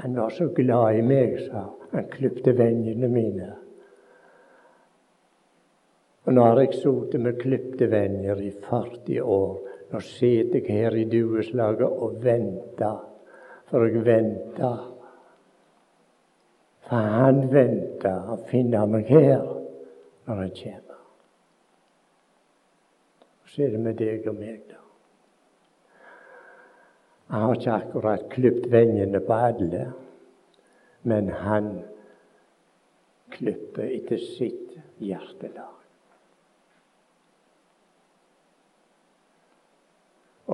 [0.00, 2.08] han var så glad i meg, sa han.
[2.12, 3.52] klipte vennene mine.
[6.26, 9.52] Og nå har jeg sittet med klipte venner i 40 år.
[9.92, 12.98] Nå sitter jeg her i dueslaget og venter.
[13.70, 14.95] For jeg venter.
[16.86, 19.42] For han venter å finne meg her
[20.26, 21.00] når han kommer.
[23.50, 24.82] Så er det med deg og meg, da.
[27.32, 29.86] Han har ikke akkurat klipt vennene på alle,
[31.02, 31.70] men han
[33.34, 35.72] klipper etter sitt hjertelag.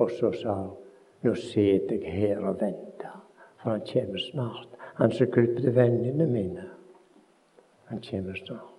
[0.01, 0.79] Og så sa hun
[1.23, 3.19] nå sitter jeg her og venter,
[3.61, 4.73] for han kommer snart.
[4.93, 6.69] Han som til vennene mine.
[7.89, 8.69] Han kommer snart.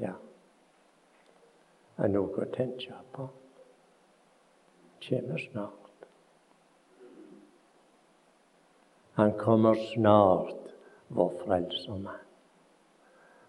[0.00, 0.14] Ja,
[1.96, 3.26] det er noe å tenke på.
[5.08, 6.06] Kommer snart.
[9.18, 10.70] Han kommer snart,
[11.08, 12.26] vår frelsermann.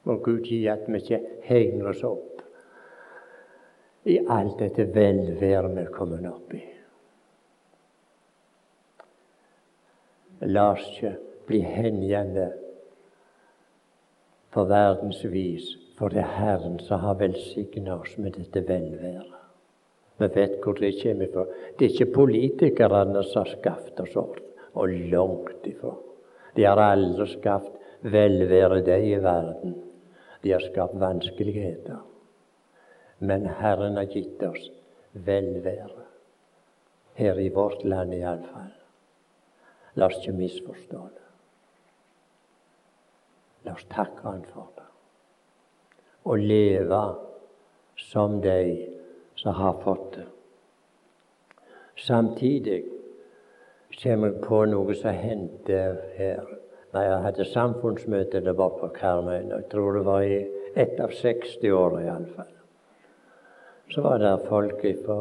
[0.03, 2.41] Må Gud gi at vi ikke henger oss opp
[4.09, 6.63] i alt dette velværet vi er kommet opp i.
[10.41, 11.15] La oss ikke
[11.47, 12.47] bli hengjende
[14.51, 15.67] på verdens vis,
[15.97, 19.37] for det er Herren som har velsignet oss med dette velværet.
[20.21, 21.45] Vi vet hvor det kommer fra.
[21.77, 24.39] Det er ikke politikerne som har skapt oss opp,
[24.73, 25.95] og langt ifra.
[26.55, 29.75] De har aldri skapt velvære, de i verden.
[30.43, 32.01] De har skapt vanskeligheter.
[33.19, 34.69] Men Herren har gitt oss
[35.13, 36.05] velvære.
[37.15, 38.80] Her i vårt land iallfall.
[39.95, 41.27] La oss ikke misforstå det.
[43.65, 44.87] La oss takke Han for det.
[46.23, 47.01] Og leve
[47.97, 48.87] som de
[49.35, 50.27] som har fått det.
[51.97, 52.83] Samtidig
[54.01, 55.81] kommer jeg på noe som hendte
[56.17, 56.45] her.
[56.91, 60.39] Når jeg hadde samfunnsmøte der var på Karmøy, jeg tror det var i
[60.75, 62.49] ett av 60 år iallfall.
[63.91, 65.19] Så var det folk fra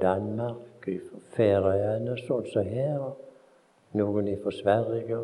[0.00, 3.04] Danmark, fra Færøyene, sånn som her.
[3.98, 5.18] Noen ifra Sverige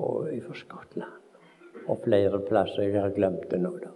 [0.00, 1.18] og ifra Skottland.
[1.86, 2.88] Og flere plasser.
[2.88, 3.92] Jeg har glemt det nå, da.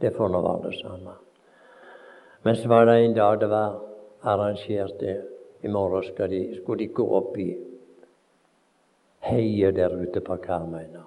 [0.00, 1.14] Det får nå være det samme.
[2.44, 3.80] Men så var det en dag det var
[4.22, 5.16] arrangert det.
[5.62, 7.48] I morgen de, skulle de gå opp i
[9.26, 11.02] heiet der ute på Karmøyna.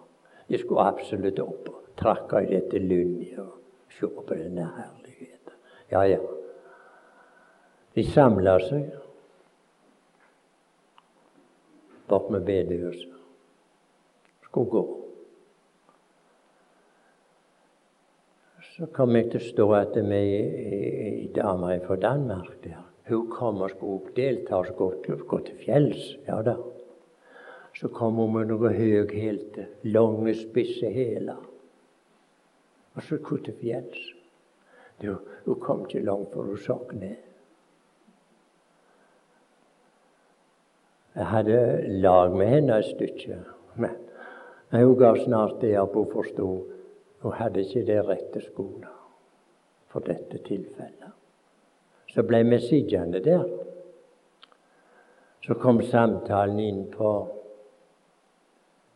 [0.49, 3.53] De skulle absolutt opp og trakke i dette lynnet og
[3.95, 5.55] se på denne herligheten.
[5.91, 6.19] Ja, ja.
[7.95, 8.91] De samla seg
[12.11, 13.15] bort med bedehuset.
[14.45, 14.83] Skulle gå.
[18.71, 22.79] Så kom jeg til å stå etter meg ei dame fra Danmark der.
[23.09, 26.05] Hun kom og skulle delta og skulle gå til fjells.
[26.27, 26.55] Ja da.
[27.75, 31.39] Så kom hun med noen høghælte, lange, spisse hæler.
[32.95, 34.07] Og så skulle til fjells.
[35.01, 37.30] Hun kom ikke langt før hun sank ned.
[41.15, 41.57] Jeg hadde
[42.01, 43.39] lag med henne et stykke,
[43.75, 43.97] men
[44.71, 45.97] hun ga snart det opp.
[45.97, 46.47] Hun forsto
[47.21, 48.89] hun hadde ikke det rette skoene
[49.91, 51.11] for dette tilfellet.
[52.11, 53.43] Så ble vi sittende der.
[55.45, 57.11] Så kom samtalen inn på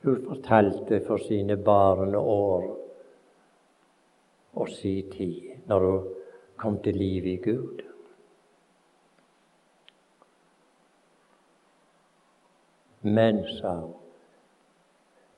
[0.05, 2.65] Hun fortalte for sine barne år
[4.53, 6.11] og si tid, når hun
[6.61, 7.81] kom til liv i Gud.
[13.05, 13.91] Men, sa han,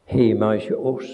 [0.07, 1.11] hjemme ikke oss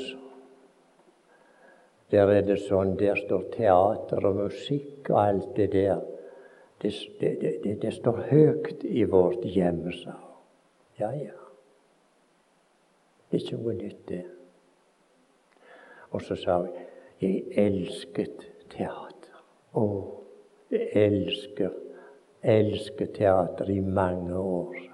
[2.13, 6.03] der er det sånn, der står teater og musikk og alt det der.
[6.83, 7.31] Det, det,
[7.63, 10.35] det, det står høyt i vårt hjem, sa hun.
[10.99, 11.39] Ja, ja.
[13.31, 14.21] Det er ikke noe nytt, det.
[16.13, 16.69] Og så sa hun
[17.23, 18.45] jeg elsket
[18.75, 19.41] teater.
[19.73, 19.85] Å,
[20.69, 21.73] jeg elsker,
[22.45, 24.92] elsker teater i mange år.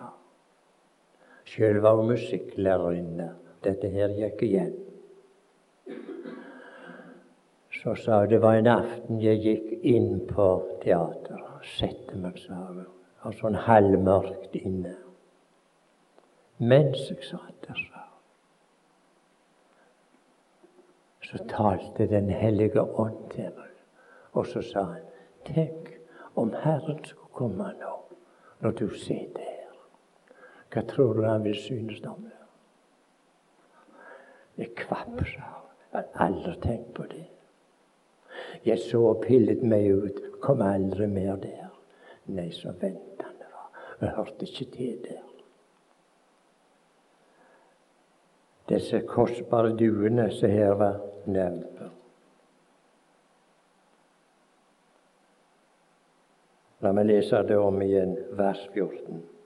[1.50, 3.30] Sjøl var hun musikklærerinne.
[3.64, 4.76] Dette her gikk igjen.
[7.82, 10.48] Så sa hun det var en aften jeg gikk inn på
[10.84, 11.46] teateret.
[11.66, 12.86] Sette meg, sa hun.
[13.26, 14.94] Og sånn halvmørkt inne.
[16.60, 18.16] Mens jeg satt der, sa hun,
[21.30, 23.74] så talte Den hellige ånd til meg.
[24.38, 25.06] Og så sa han,
[25.46, 25.96] tenk
[26.36, 27.96] om Herren skulle komme nå,
[28.62, 29.49] når du sitter.
[30.70, 32.36] Hva tror du han vil synes om det?
[34.60, 35.48] Jeg kvapp, sa.
[35.94, 37.26] Jeg har aldri tenkt på det.
[38.66, 41.72] Jeg så og pillet meg ut, kom aldri mer der.
[42.30, 43.72] Nei, så ventende var.
[44.02, 45.26] Jeg hørte ikke til der.
[48.70, 51.82] Disse kostbare duene som her var nevnt.
[56.80, 59.39] La meg lese det om igjen, vers 14.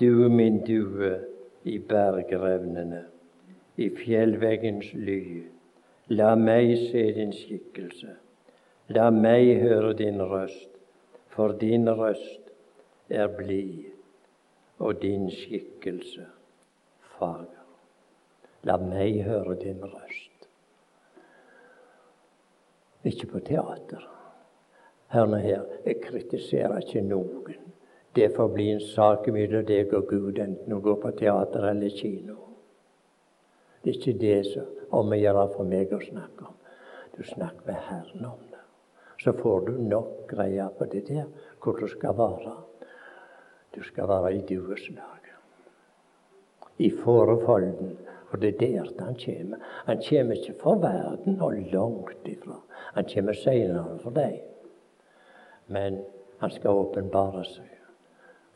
[0.00, 1.20] Du min due
[1.64, 3.04] i bergrevnene,
[3.76, 5.20] i fjellveggens ly,
[6.12, 8.12] la meg se din skikkelse.
[8.92, 10.68] La meg høre din røst,
[11.32, 12.52] for din røst
[13.08, 13.86] er blid,
[14.78, 16.26] og din skikkelse
[17.16, 17.64] fager.
[18.68, 20.48] La meg høre din røst.
[23.06, 24.04] Ikke på teater.
[25.14, 27.65] Hør nå her, jeg kritiserer ikke noen.
[28.16, 31.92] Det får bli en sak mellom deg og Gud, enten du går på teater eller
[31.92, 32.38] kino.
[33.82, 36.60] Det er ikke det som om gjøre for meg å snakke om.
[37.16, 38.56] Du snakker med Herren om det
[39.26, 41.24] så får du nok greie på det der,
[41.62, 42.56] hvor du skal være.
[43.74, 45.36] Du skal være i dueslaget.
[46.78, 47.96] I fårefolden
[48.26, 49.58] For det er der han kommer.
[49.86, 52.56] Han kommer ikke for verden og langt ifra.
[52.94, 54.40] Han kommer senere for deg.
[55.66, 56.00] Men
[56.40, 57.85] han skal åpenbare seg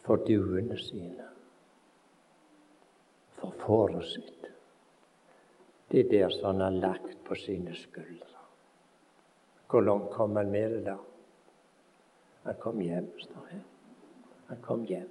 [0.02, 1.28] for duene sine,
[3.38, 4.50] for fåret sitt.
[5.90, 8.26] Det er der som han har lagt på sine skuldre.
[9.70, 10.96] Hvor langt kom han med det da?
[12.42, 13.60] Han kom hjem, står det.
[14.48, 15.08] Han kom hjem.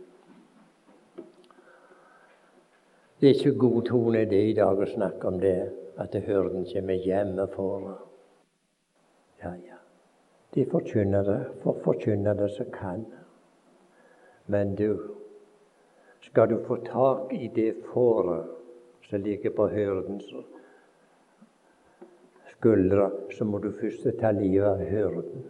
[3.20, 5.58] Det er ikke god tone det i dag å snakke om det,
[6.00, 7.90] at hyrden kommer hjemme for
[9.40, 9.80] Ja, ja.
[10.56, 13.06] De forkynner det, for forkynner det som kan.
[14.50, 15.16] Men du,
[16.26, 18.46] skal du få tak i det fåret
[19.10, 20.34] som ligger på hyrdens
[22.56, 25.46] skuldre, så må du først ta livet av hyrden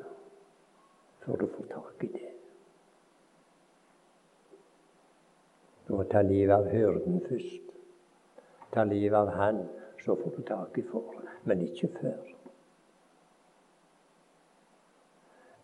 [1.23, 2.29] før du får tak i det.
[5.87, 7.71] Du må ta livet av hyrden først.
[8.75, 9.63] Ta livet av han,
[10.03, 11.31] så får du tak i fåret.
[11.43, 12.19] Men ikke før.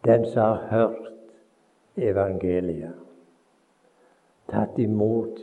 [0.06, 1.12] Den som har hørt
[1.98, 3.05] evangeliet,
[4.52, 5.40] tatt imot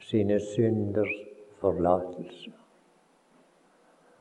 [0.00, 1.14] sine synders
[1.60, 2.52] forlatelse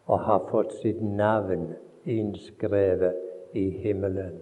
[0.05, 1.69] og har fått sitt navn
[2.05, 4.41] innskrevet i himmelen.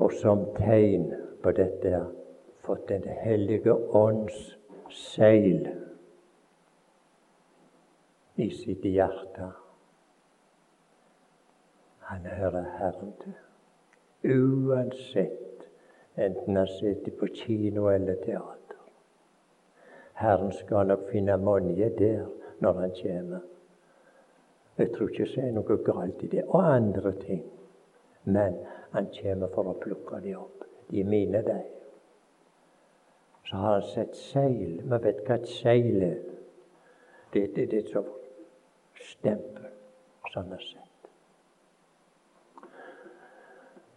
[0.00, 1.10] Og som tegn
[1.42, 2.04] på dette
[2.64, 4.56] fått Den hellige ånds
[4.90, 5.68] seil
[8.36, 9.50] i sitt hjerte.
[12.08, 13.36] Han hører Herren til.
[14.24, 15.49] Uansett
[16.16, 18.80] enten han sitter på kino eller teater.
[20.20, 22.26] Herren skal nok finne mange der
[22.60, 23.40] når han kommer.
[24.78, 26.44] Jeg tror ikke det er noe galt i det.
[26.48, 27.44] Og andre ting.
[28.24, 28.56] Men
[28.92, 30.64] han kommer for å plukke dem opp.
[30.90, 31.58] De er mine, de.
[33.48, 34.80] Så har han sett seil.
[34.82, 36.20] Vi vet hva et seil er.
[37.32, 37.92] Det, er et
[39.10, 39.68] stempel
[40.32, 40.86] som han har sett.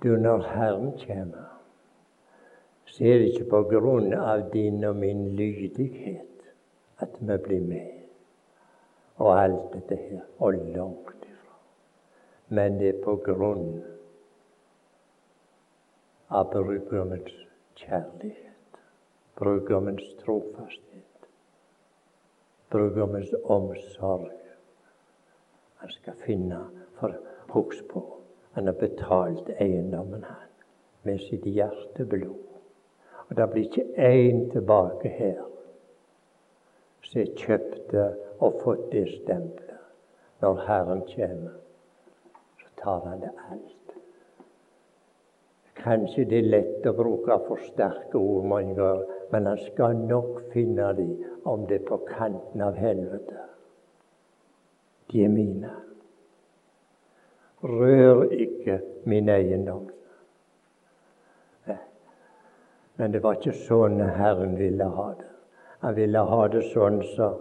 [0.04, 1.48] Du, når Herren kommer,
[2.94, 6.46] så er det ikke på grunn av din og min lydighet
[7.02, 7.90] at vi blir med.
[9.18, 10.22] Og alt dette her.
[10.38, 11.58] Og langt ifra.
[12.54, 13.82] Men det er på grunn
[16.30, 17.34] av brudgommens
[17.82, 18.80] kjærlighet.
[19.42, 21.30] Brudgommens trofasthet.
[22.70, 24.34] Brudgommens omsorg.
[25.82, 26.66] Han skal finne
[27.00, 27.18] for
[27.54, 28.02] Husk på
[28.54, 30.50] han har betalt eiendommen, han,
[31.02, 32.53] med sitt hjerteblod.
[33.34, 35.40] Og det blir ikke én tilbake her
[37.02, 38.04] som er kjøpte
[38.46, 39.80] og fått det stempelet.
[40.44, 41.56] Når Herren kommer,
[42.62, 43.96] så tar han det alt.
[45.80, 50.44] Kanskje det er lett å bruke for sterke ord mange ganger, men han skal nok
[50.54, 51.18] finne dem
[51.50, 53.48] om det er på kanten av helvete.
[55.10, 55.74] De er mine.
[57.66, 58.78] Rør ikke
[59.10, 59.90] min eiendom.
[62.96, 65.30] Men det var ikke sånn Herren ville ha det.
[65.84, 67.32] Han ville ha det sånn så,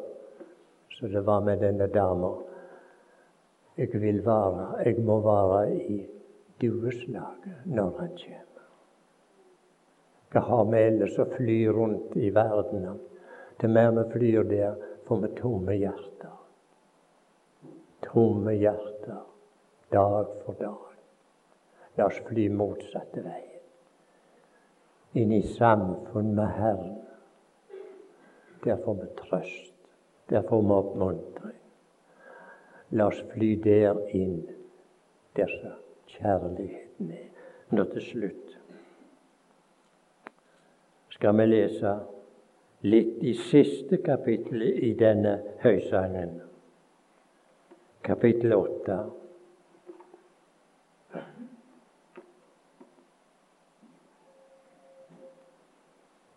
[0.97, 2.33] så det var med denne dama.
[3.77, 5.99] Jeg vil være, jeg må være i
[6.61, 8.49] dueslaget når han kommer.
[10.33, 12.89] Hva har vi ellers å fly rundt i verden?
[13.61, 16.39] Det mer vi flyr der, får vi tomme hjerter.
[18.09, 19.21] Tomme hjerter
[19.93, 20.93] dag for dag.
[21.97, 23.52] La oss fly motsatte veien.
[25.13, 26.99] Inn i samfunn med Herren.
[28.65, 29.75] Der får vi trøst.
[30.31, 31.59] Der får vi oppmuntring.
[32.93, 34.43] La oss fly der inn,
[35.37, 35.53] der
[36.13, 37.29] kjærligheten er.
[37.73, 38.59] Nå til slutt
[41.23, 41.91] skal vi lese
[42.83, 46.33] litt i siste kapittel i denne høysangen.
[48.03, 48.97] Kapittel åtte.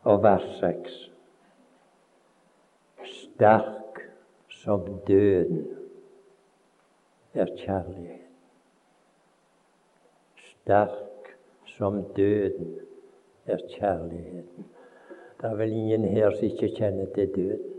[0.06, 1.12] Og vers 6.
[3.06, 4.02] Sterk
[4.50, 5.68] som døden
[7.34, 8.22] er kjærlighet.
[10.38, 11.34] Sterk
[11.78, 12.76] som døden
[13.46, 14.70] er kjærligheten.
[15.42, 17.72] Det er vel ingen her som ikke kjenner til døden.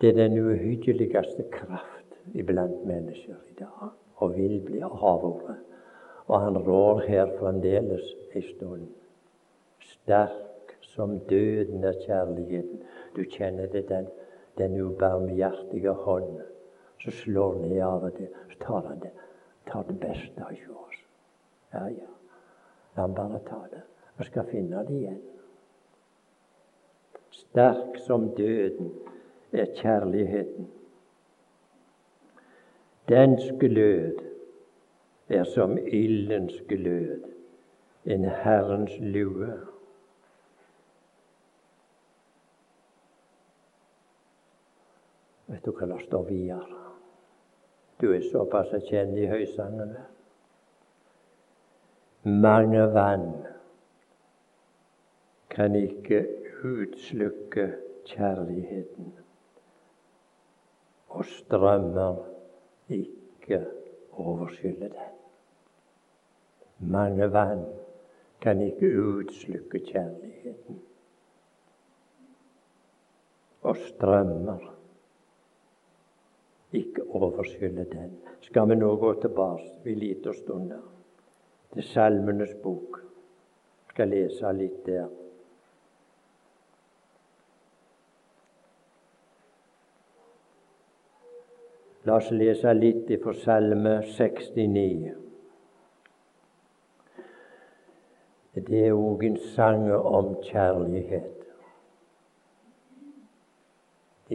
[0.00, 5.56] Det er den uhyggeligste kraft iblant mennesker i dag, og vil bli avværet.
[6.26, 8.86] Og han rår her fremdeles en stund.
[9.92, 12.82] Sterk som døden er kjærligheten.
[13.16, 14.06] Du kjenner det, den,
[14.58, 16.40] den ubarmhjertige hånd
[17.02, 18.28] som slår ned av og til.
[18.52, 19.12] Så tar han det,
[19.70, 21.00] tar det beste av oss.
[21.74, 22.10] Ja, ja.
[22.96, 23.82] La han bare ta det.
[24.18, 25.22] Vi skal finne det igjen.
[27.34, 28.92] Sterk som døden
[29.52, 30.68] er kjærligheten.
[33.08, 34.22] Dens glød
[35.28, 37.24] er som ildens glød,
[38.04, 39.73] en Herrens lue.
[45.54, 46.78] Vet du hva det står videre?
[48.02, 50.00] Du er såpass kjent i høysangene.
[52.26, 53.28] Mange vann
[55.54, 56.24] kan ikke
[56.66, 57.68] utslukke
[58.10, 59.12] kjærligheten,
[61.14, 62.18] og strømmer
[62.90, 63.62] ikke
[64.10, 65.16] overskylle den.
[66.98, 67.66] Mange vann
[68.42, 70.82] kan ikke utslukke kjærligheten,
[73.62, 74.72] og strømmer
[76.74, 78.16] ikke overforskylde den.
[78.40, 80.82] Skal vi nå gå tilbake en lite stunder
[81.72, 83.00] til Salmenes bok?
[83.90, 85.06] Skal lese litt der.
[92.04, 95.14] La oss lese litt fra Salme 69.
[98.54, 101.30] Det er òg en sang om kjærlighet.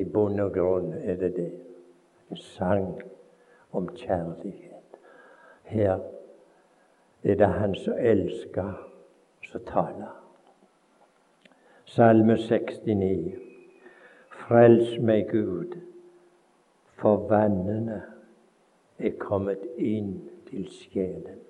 [0.02, 1.50] I bunn og grunn er det det
[2.30, 3.02] en sang
[3.72, 5.00] om kjærlighet.
[5.64, 6.00] Her
[7.24, 8.90] er det Han som elsker,
[9.52, 10.16] som taler.
[11.86, 13.34] Salme 69.
[14.30, 15.78] Frels meg, Gud,
[16.98, 18.02] for vannene
[19.00, 21.42] er kommet inn til sjelen.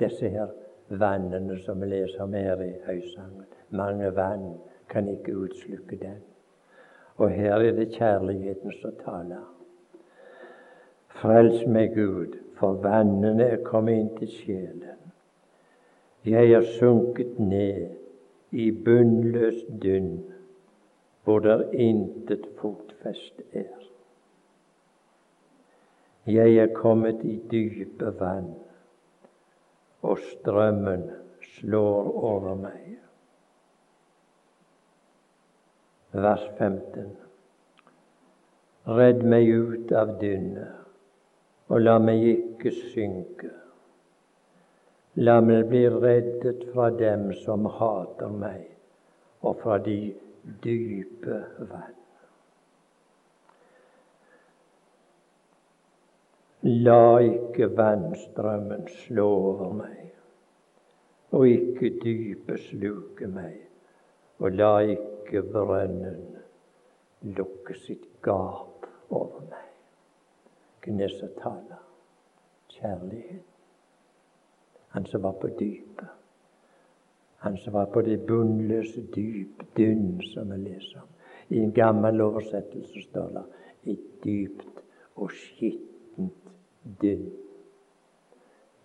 [0.00, 0.50] Disse her
[0.88, 3.46] vannene som vi leser om her i Høysangen.
[3.70, 4.54] Mange vann
[4.88, 6.22] kan ikke utslukke den.
[7.16, 9.53] Og her er det kjærligheten som taler.
[11.14, 15.00] Frels meg, Gud, for vannene er kommet inn til sjelen.
[16.26, 17.92] Jeg er sunket ned
[18.50, 20.24] i bunnløs dynn,
[21.24, 23.80] hvor der intet fotfeste er.
[26.26, 28.54] Jeg er kommet i dype vann,
[30.02, 31.10] og strømmen
[31.56, 32.94] slår over meg.
[36.14, 37.12] Vers 15.
[38.86, 40.83] Redd meg ut av dynner
[41.68, 43.50] og la meg ikke synke.
[45.24, 48.64] La meg bli reddet fra dem som hater meg,
[49.46, 49.98] og fra de
[50.64, 51.40] dype
[51.70, 52.00] vann.
[56.64, 60.00] La ikke vannstrømmen slå over meg,
[61.36, 63.58] og ikke dypet sluke meg,
[64.40, 66.24] og la ikke brønnen
[67.36, 69.63] lukke sitt gap over meg
[70.84, 71.80] taler
[72.68, 73.42] Kjærlighet.
[74.88, 76.08] Han som var på dypet.
[77.36, 81.08] Han som var på det bunnløse dyp, dynn, som vi leser om.
[81.48, 83.44] I en gammel oversettelse står det
[83.92, 84.80] et dypt
[85.16, 86.52] og skittent
[87.00, 87.32] dynn.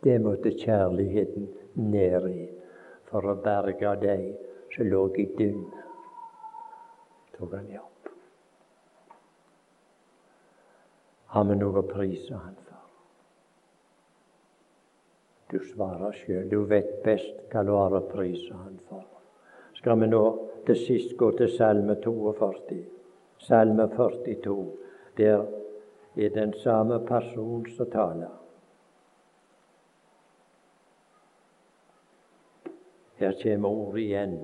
[0.03, 2.47] Det måtte kjærligheten ned i
[3.09, 4.25] for å berge deg
[4.75, 5.65] som lå i dynn.
[7.37, 8.11] Tok han i opp.
[11.29, 12.85] Har vi noe å prise Han for?
[15.49, 16.47] Du svarer sjøl.
[16.49, 19.05] Du vet best hva du har å prise Han for.
[19.77, 20.23] Skal vi nå
[20.65, 22.79] til sist gå til Salme 42?
[23.45, 24.57] Salme 42.
[25.17, 25.45] Der
[26.17, 28.33] er den samme person som taler.
[33.19, 34.35] Her kommer ordet igjen.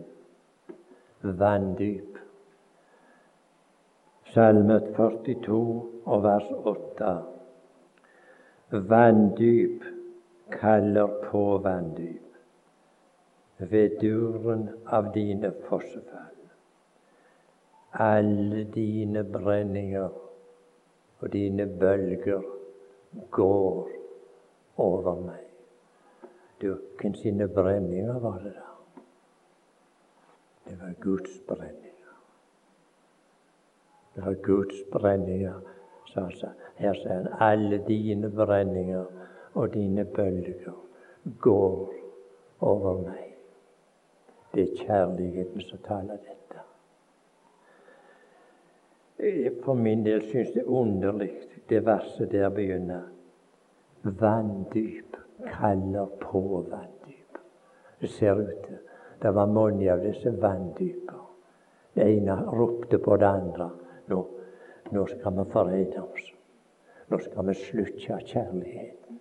[1.24, 2.22] Vanndyp.
[4.34, 7.14] Salme 42 og vers 8.
[8.90, 9.84] Vanndyp
[10.52, 12.22] kaller på vanndyp
[13.58, 16.36] ved duren av dine fossefall.
[17.92, 20.10] Alle dine brenninger
[21.20, 22.44] og dine bølger
[23.32, 23.90] går
[24.78, 25.42] over meg.
[26.62, 28.72] Du, hvem sine brenninger var det da?
[30.66, 32.14] Det var Guds brenninger.
[34.16, 35.60] Det var Guds brenninger,
[36.16, 36.56] sa han.
[36.76, 39.06] Her sier han alle dine brenninger
[39.54, 40.74] og dine bølger
[41.42, 41.94] går
[42.60, 43.36] over meg.
[44.54, 46.62] Det er kjærligheten som taler dette.
[49.64, 51.32] For min del syns det er underlig
[51.70, 53.08] det verset der begynner.
[54.04, 57.40] Vanndyp kaller på vanndyp.
[58.02, 58.78] Det ser ut til
[59.22, 61.22] det var mange av disse vanndyper.
[61.96, 63.70] Det ene ropte på det andre.
[64.08, 64.20] Nå,
[64.92, 66.32] nå skal vi forene oss.
[67.10, 69.20] Nå skal vi slutte kjærligheten.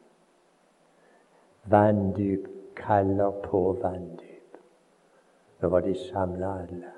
[1.70, 4.58] Vanndyp kaller på vanndyp.
[5.60, 6.92] Nå var de samla alle.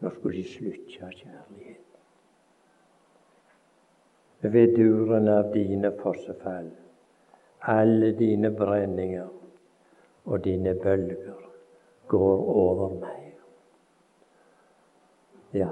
[0.00, 1.80] Nå skulle de slutte kjærligheten.
[4.40, 6.68] Ved duren av dine fossefall,
[7.60, 9.28] alle dine brenninger
[10.24, 11.40] og dine bølger
[12.08, 13.32] går over meg.
[15.54, 15.70] Ja,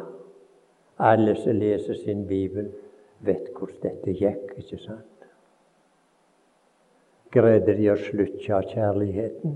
[0.99, 2.70] alle som leser sin bibel,
[3.20, 5.26] vet hvordan dette gikk, ikke sant?
[7.32, 9.55] Greide de å slutte kjærligheten?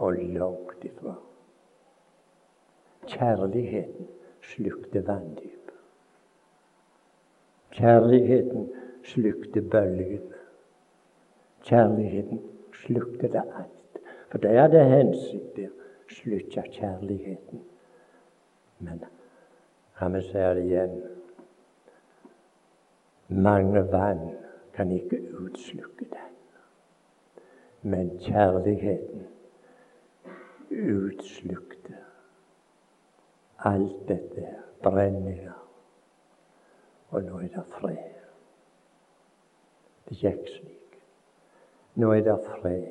[0.00, 1.18] Og langt ifra.
[3.10, 4.08] Kjærligheten
[4.54, 5.74] slukte vanndyp.
[7.76, 8.70] Kjærligheten
[9.04, 10.40] slukte bølgene.
[11.68, 12.40] Kjærligheten
[12.86, 14.00] slukte det alt.
[14.30, 15.68] For det hadde hensikt å
[16.08, 17.66] slutte kjærligheten.
[18.80, 19.04] Men
[20.00, 20.94] kan så er det igjen
[23.30, 24.30] mange vann
[24.74, 26.36] kan ikke utslukke den.
[27.82, 29.26] Men kjærligheten
[30.70, 31.96] utslukte
[33.58, 34.48] alt dette
[34.82, 35.66] brenninger.
[37.10, 38.18] Og nå er det fred.
[40.08, 41.00] Det gikk slik.
[41.94, 42.86] Nå er det fred.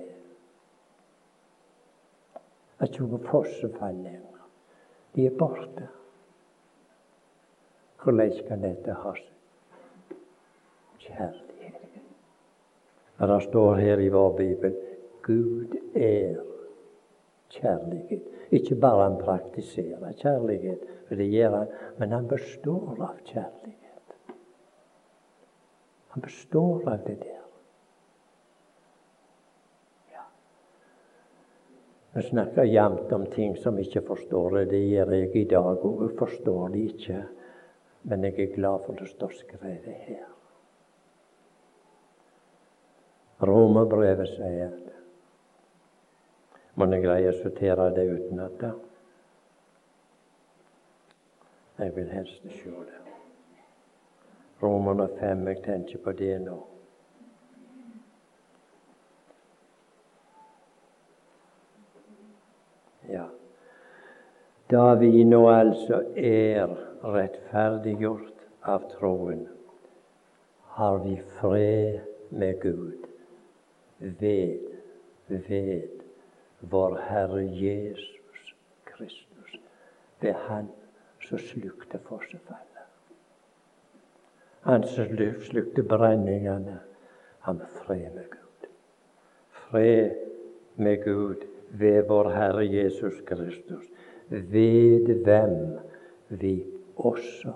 [2.80, 4.44] At ikke noe fossefall lenger.
[5.16, 5.88] De er borte.
[8.04, 10.18] Hvordan kan dette ha seg?
[11.00, 11.98] Kjærlighet.
[13.20, 14.78] Det står her i vår bibel
[15.26, 16.40] Gud er
[17.50, 18.24] kjærlighet.
[18.52, 24.16] Ikke bare han praktiserer kjærlighet, for det gjør han, men han består av kjærlighet.
[26.16, 27.40] Han består av det der.
[32.14, 34.64] Vi snakker jevnt om ting som ikke forstår det.
[34.72, 36.02] Det gjør jeg i dag òg.
[36.08, 37.20] Jeg forstår det ikke.
[38.02, 40.28] Men jeg er glad for det står skrevet her.
[43.42, 44.96] Romerbrevet sier det.
[46.80, 48.64] Men jeg greier å sortere det utenat?
[51.80, 53.00] Jeg vil helst se det.
[54.60, 56.58] Romerne fem, jeg tenker på det nå.
[63.10, 63.30] Ja.
[64.70, 66.70] Da vi nå altså er
[67.02, 69.48] rettferdiggjort av troen,
[70.78, 73.08] har vi fred med Gud
[73.98, 74.60] ved,
[75.28, 75.82] ved
[76.60, 78.54] vår Herre Jesus
[78.86, 79.58] Kristus.
[80.22, 80.70] Ved Han
[81.26, 82.86] som slukte fossefallet.
[84.62, 86.80] Han som slukte brenningene.
[87.40, 88.70] Han fred med Gud.
[89.50, 90.12] Fred
[90.76, 93.86] med Gud ved vår Herre Jesus Kristus,
[94.30, 95.80] ved hvem
[96.30, 96.64] vi
[96.96, 97.54] også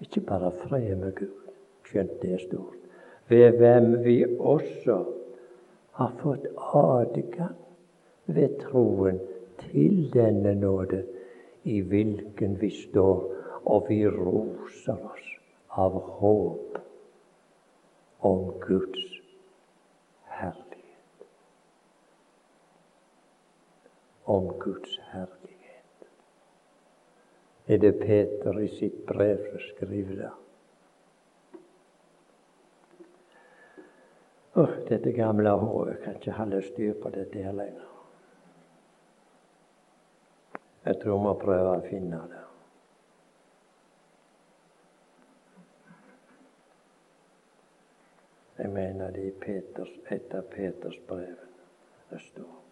[0.00, 1.50] Ikke bare fred med Gud,
[1.86, 2.78] skjønt det er stort.
[3.28, 4.96] Ved hvem vi også
[5.94, 7.54] har fått adgang
[8.26, 9.20] ved troen
[9.62, 11.04] til denne nåde,
[11.64, 13.30] i hvilken vi står,
[13.64, 15.28] og vi roser oss
[15.70, 16.78] av håp
[18.26, 19.11] om Guds
[24.32, 26.08] om Guds herlighet.
[27.66, 30.30] Er det Peter i sitt brev som skriver det?
[34.54, 37.88] Oh, dette gamle hodet kan ikke holde styr på dette her lenger.
[40.84, 42.40] Jeg tror vi må prøve å finne det.
[48.58, 51.38] Jeg mener det i Peters, et av Peters brev
[52.10, 52.62] det står.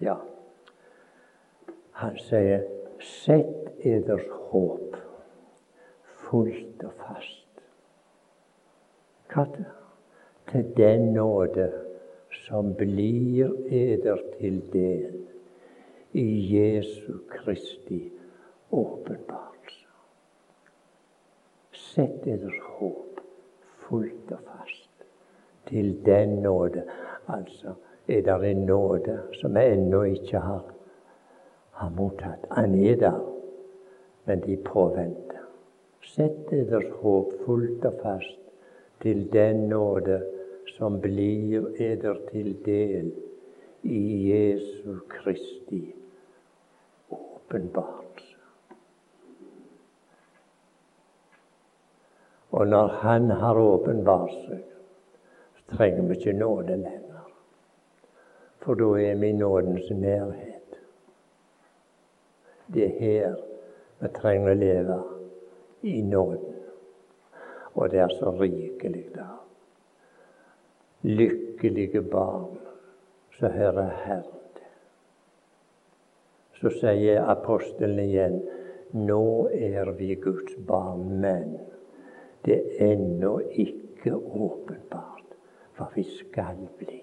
[0.00, 0.20] Ja,
[1.92, 2.66] han sier
[3.00, 4.96] Sett eders håp
[6.28, 7.62] fullt og fast.
[9.32, 9.46] Hva
[10.50, 11.70] til den nåde
[12.44, 15.16] som blir eder til del
[16.12, 18.02] i Jesu Kristi
[18.70, 19.86] åpenbarelse.
[21.72, 23.22] Sett eders håp
[23.86, 25.06] fullt og fast
[25.70, 26.84] til den nåde.
[27.28, 27.78] Altså
[28.08, 30.68] er det en nåde som vi ennå ikke har,
[31.80, 32.44] har mottatt.
[32.50, 33.20] Han er der,
[34.24, 35.46] men de påventer.
[36.04, 38.40] Sett deres håp fullt og fast
[39.00, 40.20] til den nåde
[40.76, 43.10] som blir eder til del
[43.82, 45.80] i Jesu Kristi
[47.10, 48.36] åpenbarelse.
[52.50, 54.62] Og når Han har åpenbart seg,
[55.70, 57.26] trenger vi ikke nåde lenger.
[58.60, 60.49] For da er vi i nådens nærhet.
[62.74, 63.36] Det er her
[64.00, 64.98] vi trenger å leve
[65.82, 66.58] i nåden.
[67.74, 69.36] Og det er så rikelig der.
[71.02, 72.58] Lykkelige barn
[73.38, 74.36] som hører Herren.
[76.60, 78.40] Så sier apostelen igjen
[78.92, 81.54] nå er vi Guds barn, men
[82.44, 85.36] det er ennå ikke åpenbart
[85.78, 87.00] hva vi skal bli.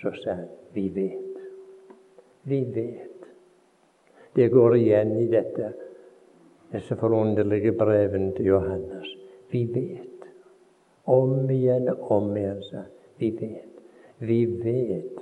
[0.00, 1.42] Så sier han vi vet.
[2.50, 3.13] Vi vet.
[4.34, 5.72] Det går igjen i dette,
[6.72, 9.12] disse forunderlige brevene til Johannes.
[9.50, 10.26] Vi vet.
[11.04, 12.82] Om igjen og om igjen, sa
[13.18, 13.80] Vi vet.
[14.18, 15.20] Vi vet.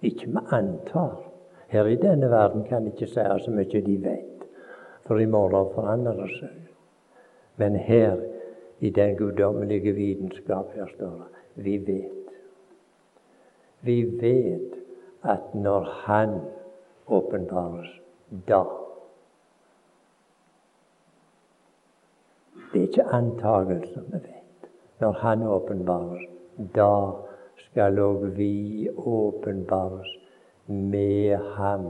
[0.00, 1.20] Ikke vi antar.
[1.68, 4.44] Her i denne verden kan ikke si så mye de vet,
[5.04, 6.60] for i morgen forandrer det seg.
[7.56, 8.20] Men her,
[8.80, 12.32] i den guddommelige vitenskap, her står det vi vet.
[13.80, 14.78] Vi vet
[15.22, 16.40] at når Han
[17.06, 18.00] åpenbares,
[18.48, 18.64] da
[22.72, 24.70] Det er ikke antagelser vi vet.
[25.00, 26.24] Når Han åpenbares,
[26.74, 27.10] da
[27.56, 30.10] skal òg vi åpenbares
[30.66, 31.86] med Ham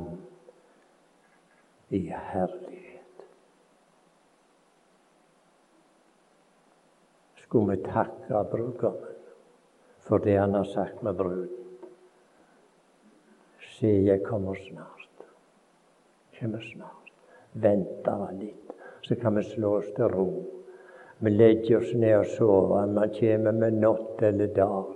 [1.90, 2.74] i herlighet.
[7.54, 9.14] skulle vi takke brudgommen
[10.04, 11.48] for det han har sagt med bruden.
[13.78, 15.03] Se, jeg kommer snart.
[16.38, 17.12] Kommer snart.
[17.52, 18.72] Vent bare litt,
[19.02, 20.28] så kan vi slå oss til ro.
[21.18, 22.86] Vi legger oss ned og sover.
[22.86, 24.94] man kommer med natt eller dag.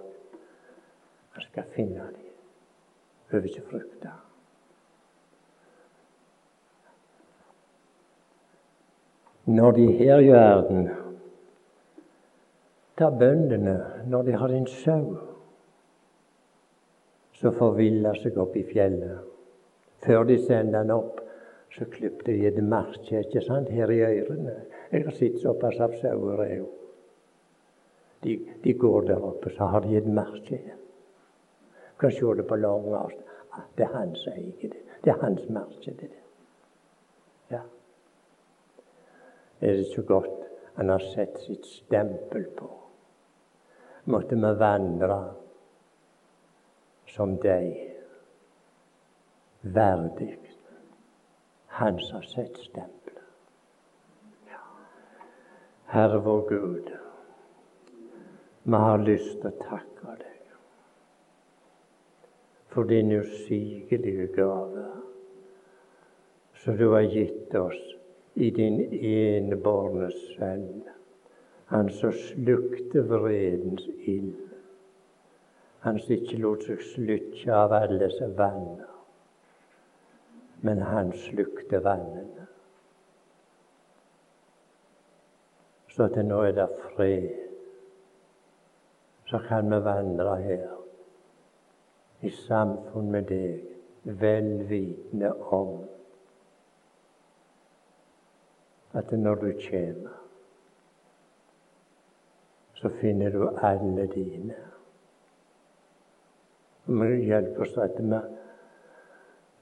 [1.34, 2.32] man skal finne dem.
[3.28, 4.10] Behøver ikke frykte.
[9.44, 10.88] Når de her i verden
[12.98, 15.16] tar bøndene når de har en sau
[17.38, 19.22] som forviller seg opp i fjellet.
[20.04, 21.20] Før de sender den opp,
[21.74, 24.54] så klipte de et merke ikke sant, her i ørene.
[24.92, 26.66] Jeg har sett såpass av sauer.
[28.24, 30.08] De, de, går der oppe, så har de et.
[30.48, 33.24] Du kan se det på lang avstand.
[33.52, 34.74] Ah, det er hans eget.
[35.04, 35.92] Det er hans merke.
[35.92, 36.24] det der.
[37.50, 37.62] Ja.
[39.60, 40.44] Er det så godt
[40.74, 42.78] han har sett sitt stempel på?
[44.08, 45.16] måtte vi vandre
[47.08, 47.74] som deg,
[49.60, 50.47] verdig.
[51.78, 53.22] Han som sett stempelet.
[55.94, 56.90] Herre vår Gud,
[58.62, 60.50] vi har lyst til å takke deg
[62.74, 64.84] for din usigelige gave
[66.64, 67.80] som du har gitt oss
[68.34, 68.82] i din
[69.14, 70.82] enbårne sønn
[71.68, 74.36] han som slukte vredens ild.
[75.84, 78.97] Han som ikke lot seg slutte av alle disse vannene.
[80.60, 82.46] Men han slukte vannene.
[85.88, 87.28] Så til nå er det fred.
[89.26, 90.68] Så kan vi vandre her
[92.20, 93.66] i samfunn med deg,
[94.02, 95.84] vel vitende om
[98.96, 100.18] at når du kommer
[102.80, 104.54] så finner du alle dine.
[106.86, 108.20] Vi hjelper oss at vi,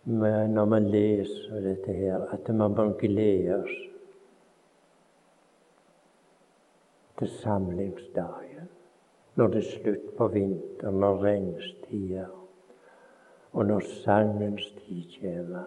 [0.06, 3.64] når man leser dette her, at man må glede
[7.18, 8.68] til samlingsdagen.
[9.36, 12.30] Når det er slutt på vinteren og regnstider,
[13.52, 15.64] og når sangens tid kommer.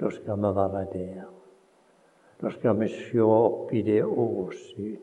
[0.00, 1.24] Da skal vi være der.
[2.42, 5.02] Da skal vi se opp i det åsyn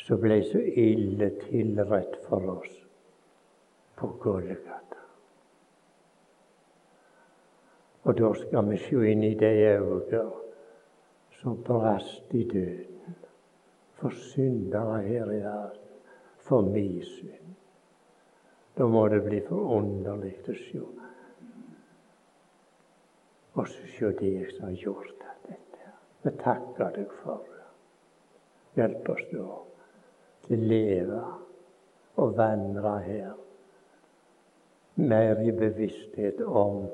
[0.00, 2.76] som ble så ille tilrett for oss
[3.96, 4.89] på Golgata.
[8.10, 10.20] Og da skal vi se inn i de øyne
[11.38, 13.18] som brast i døden
[14.00, 15.90] for syndere her i verden,
[16.42, 17.52] for min synd.
[18.78, 20.80] Da må det bli forunderlig å se.
[23.54, 25.12] Og så se deg som har gjort
[25.46, 25.92] dette.
[26.24, 27.66] Vi takker deg for det.
[28.80, 29.44] Hjelp oss da
[30.48, 31.20] til å leve
[32.24, 33.30] og vandre her.
[34.98, 36.88] Mer i bevissthet om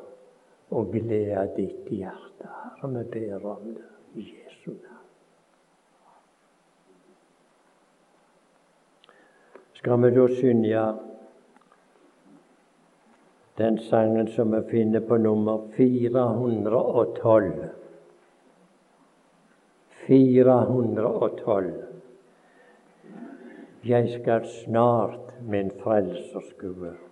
[0.71, 2.51] å glede ditt hjerte,
[2.81, 2.89] Herre.
[2.97, 5.03] Vi ber om det i Jesu navn.
[9.79, 10.85] Skal vi da synge
[13.57, 17.69] den sangen som vi finner på nummer 412?
[20.07, 21.73] 412.
[23.87, 27.06] Jeg skal snart min frelser skue.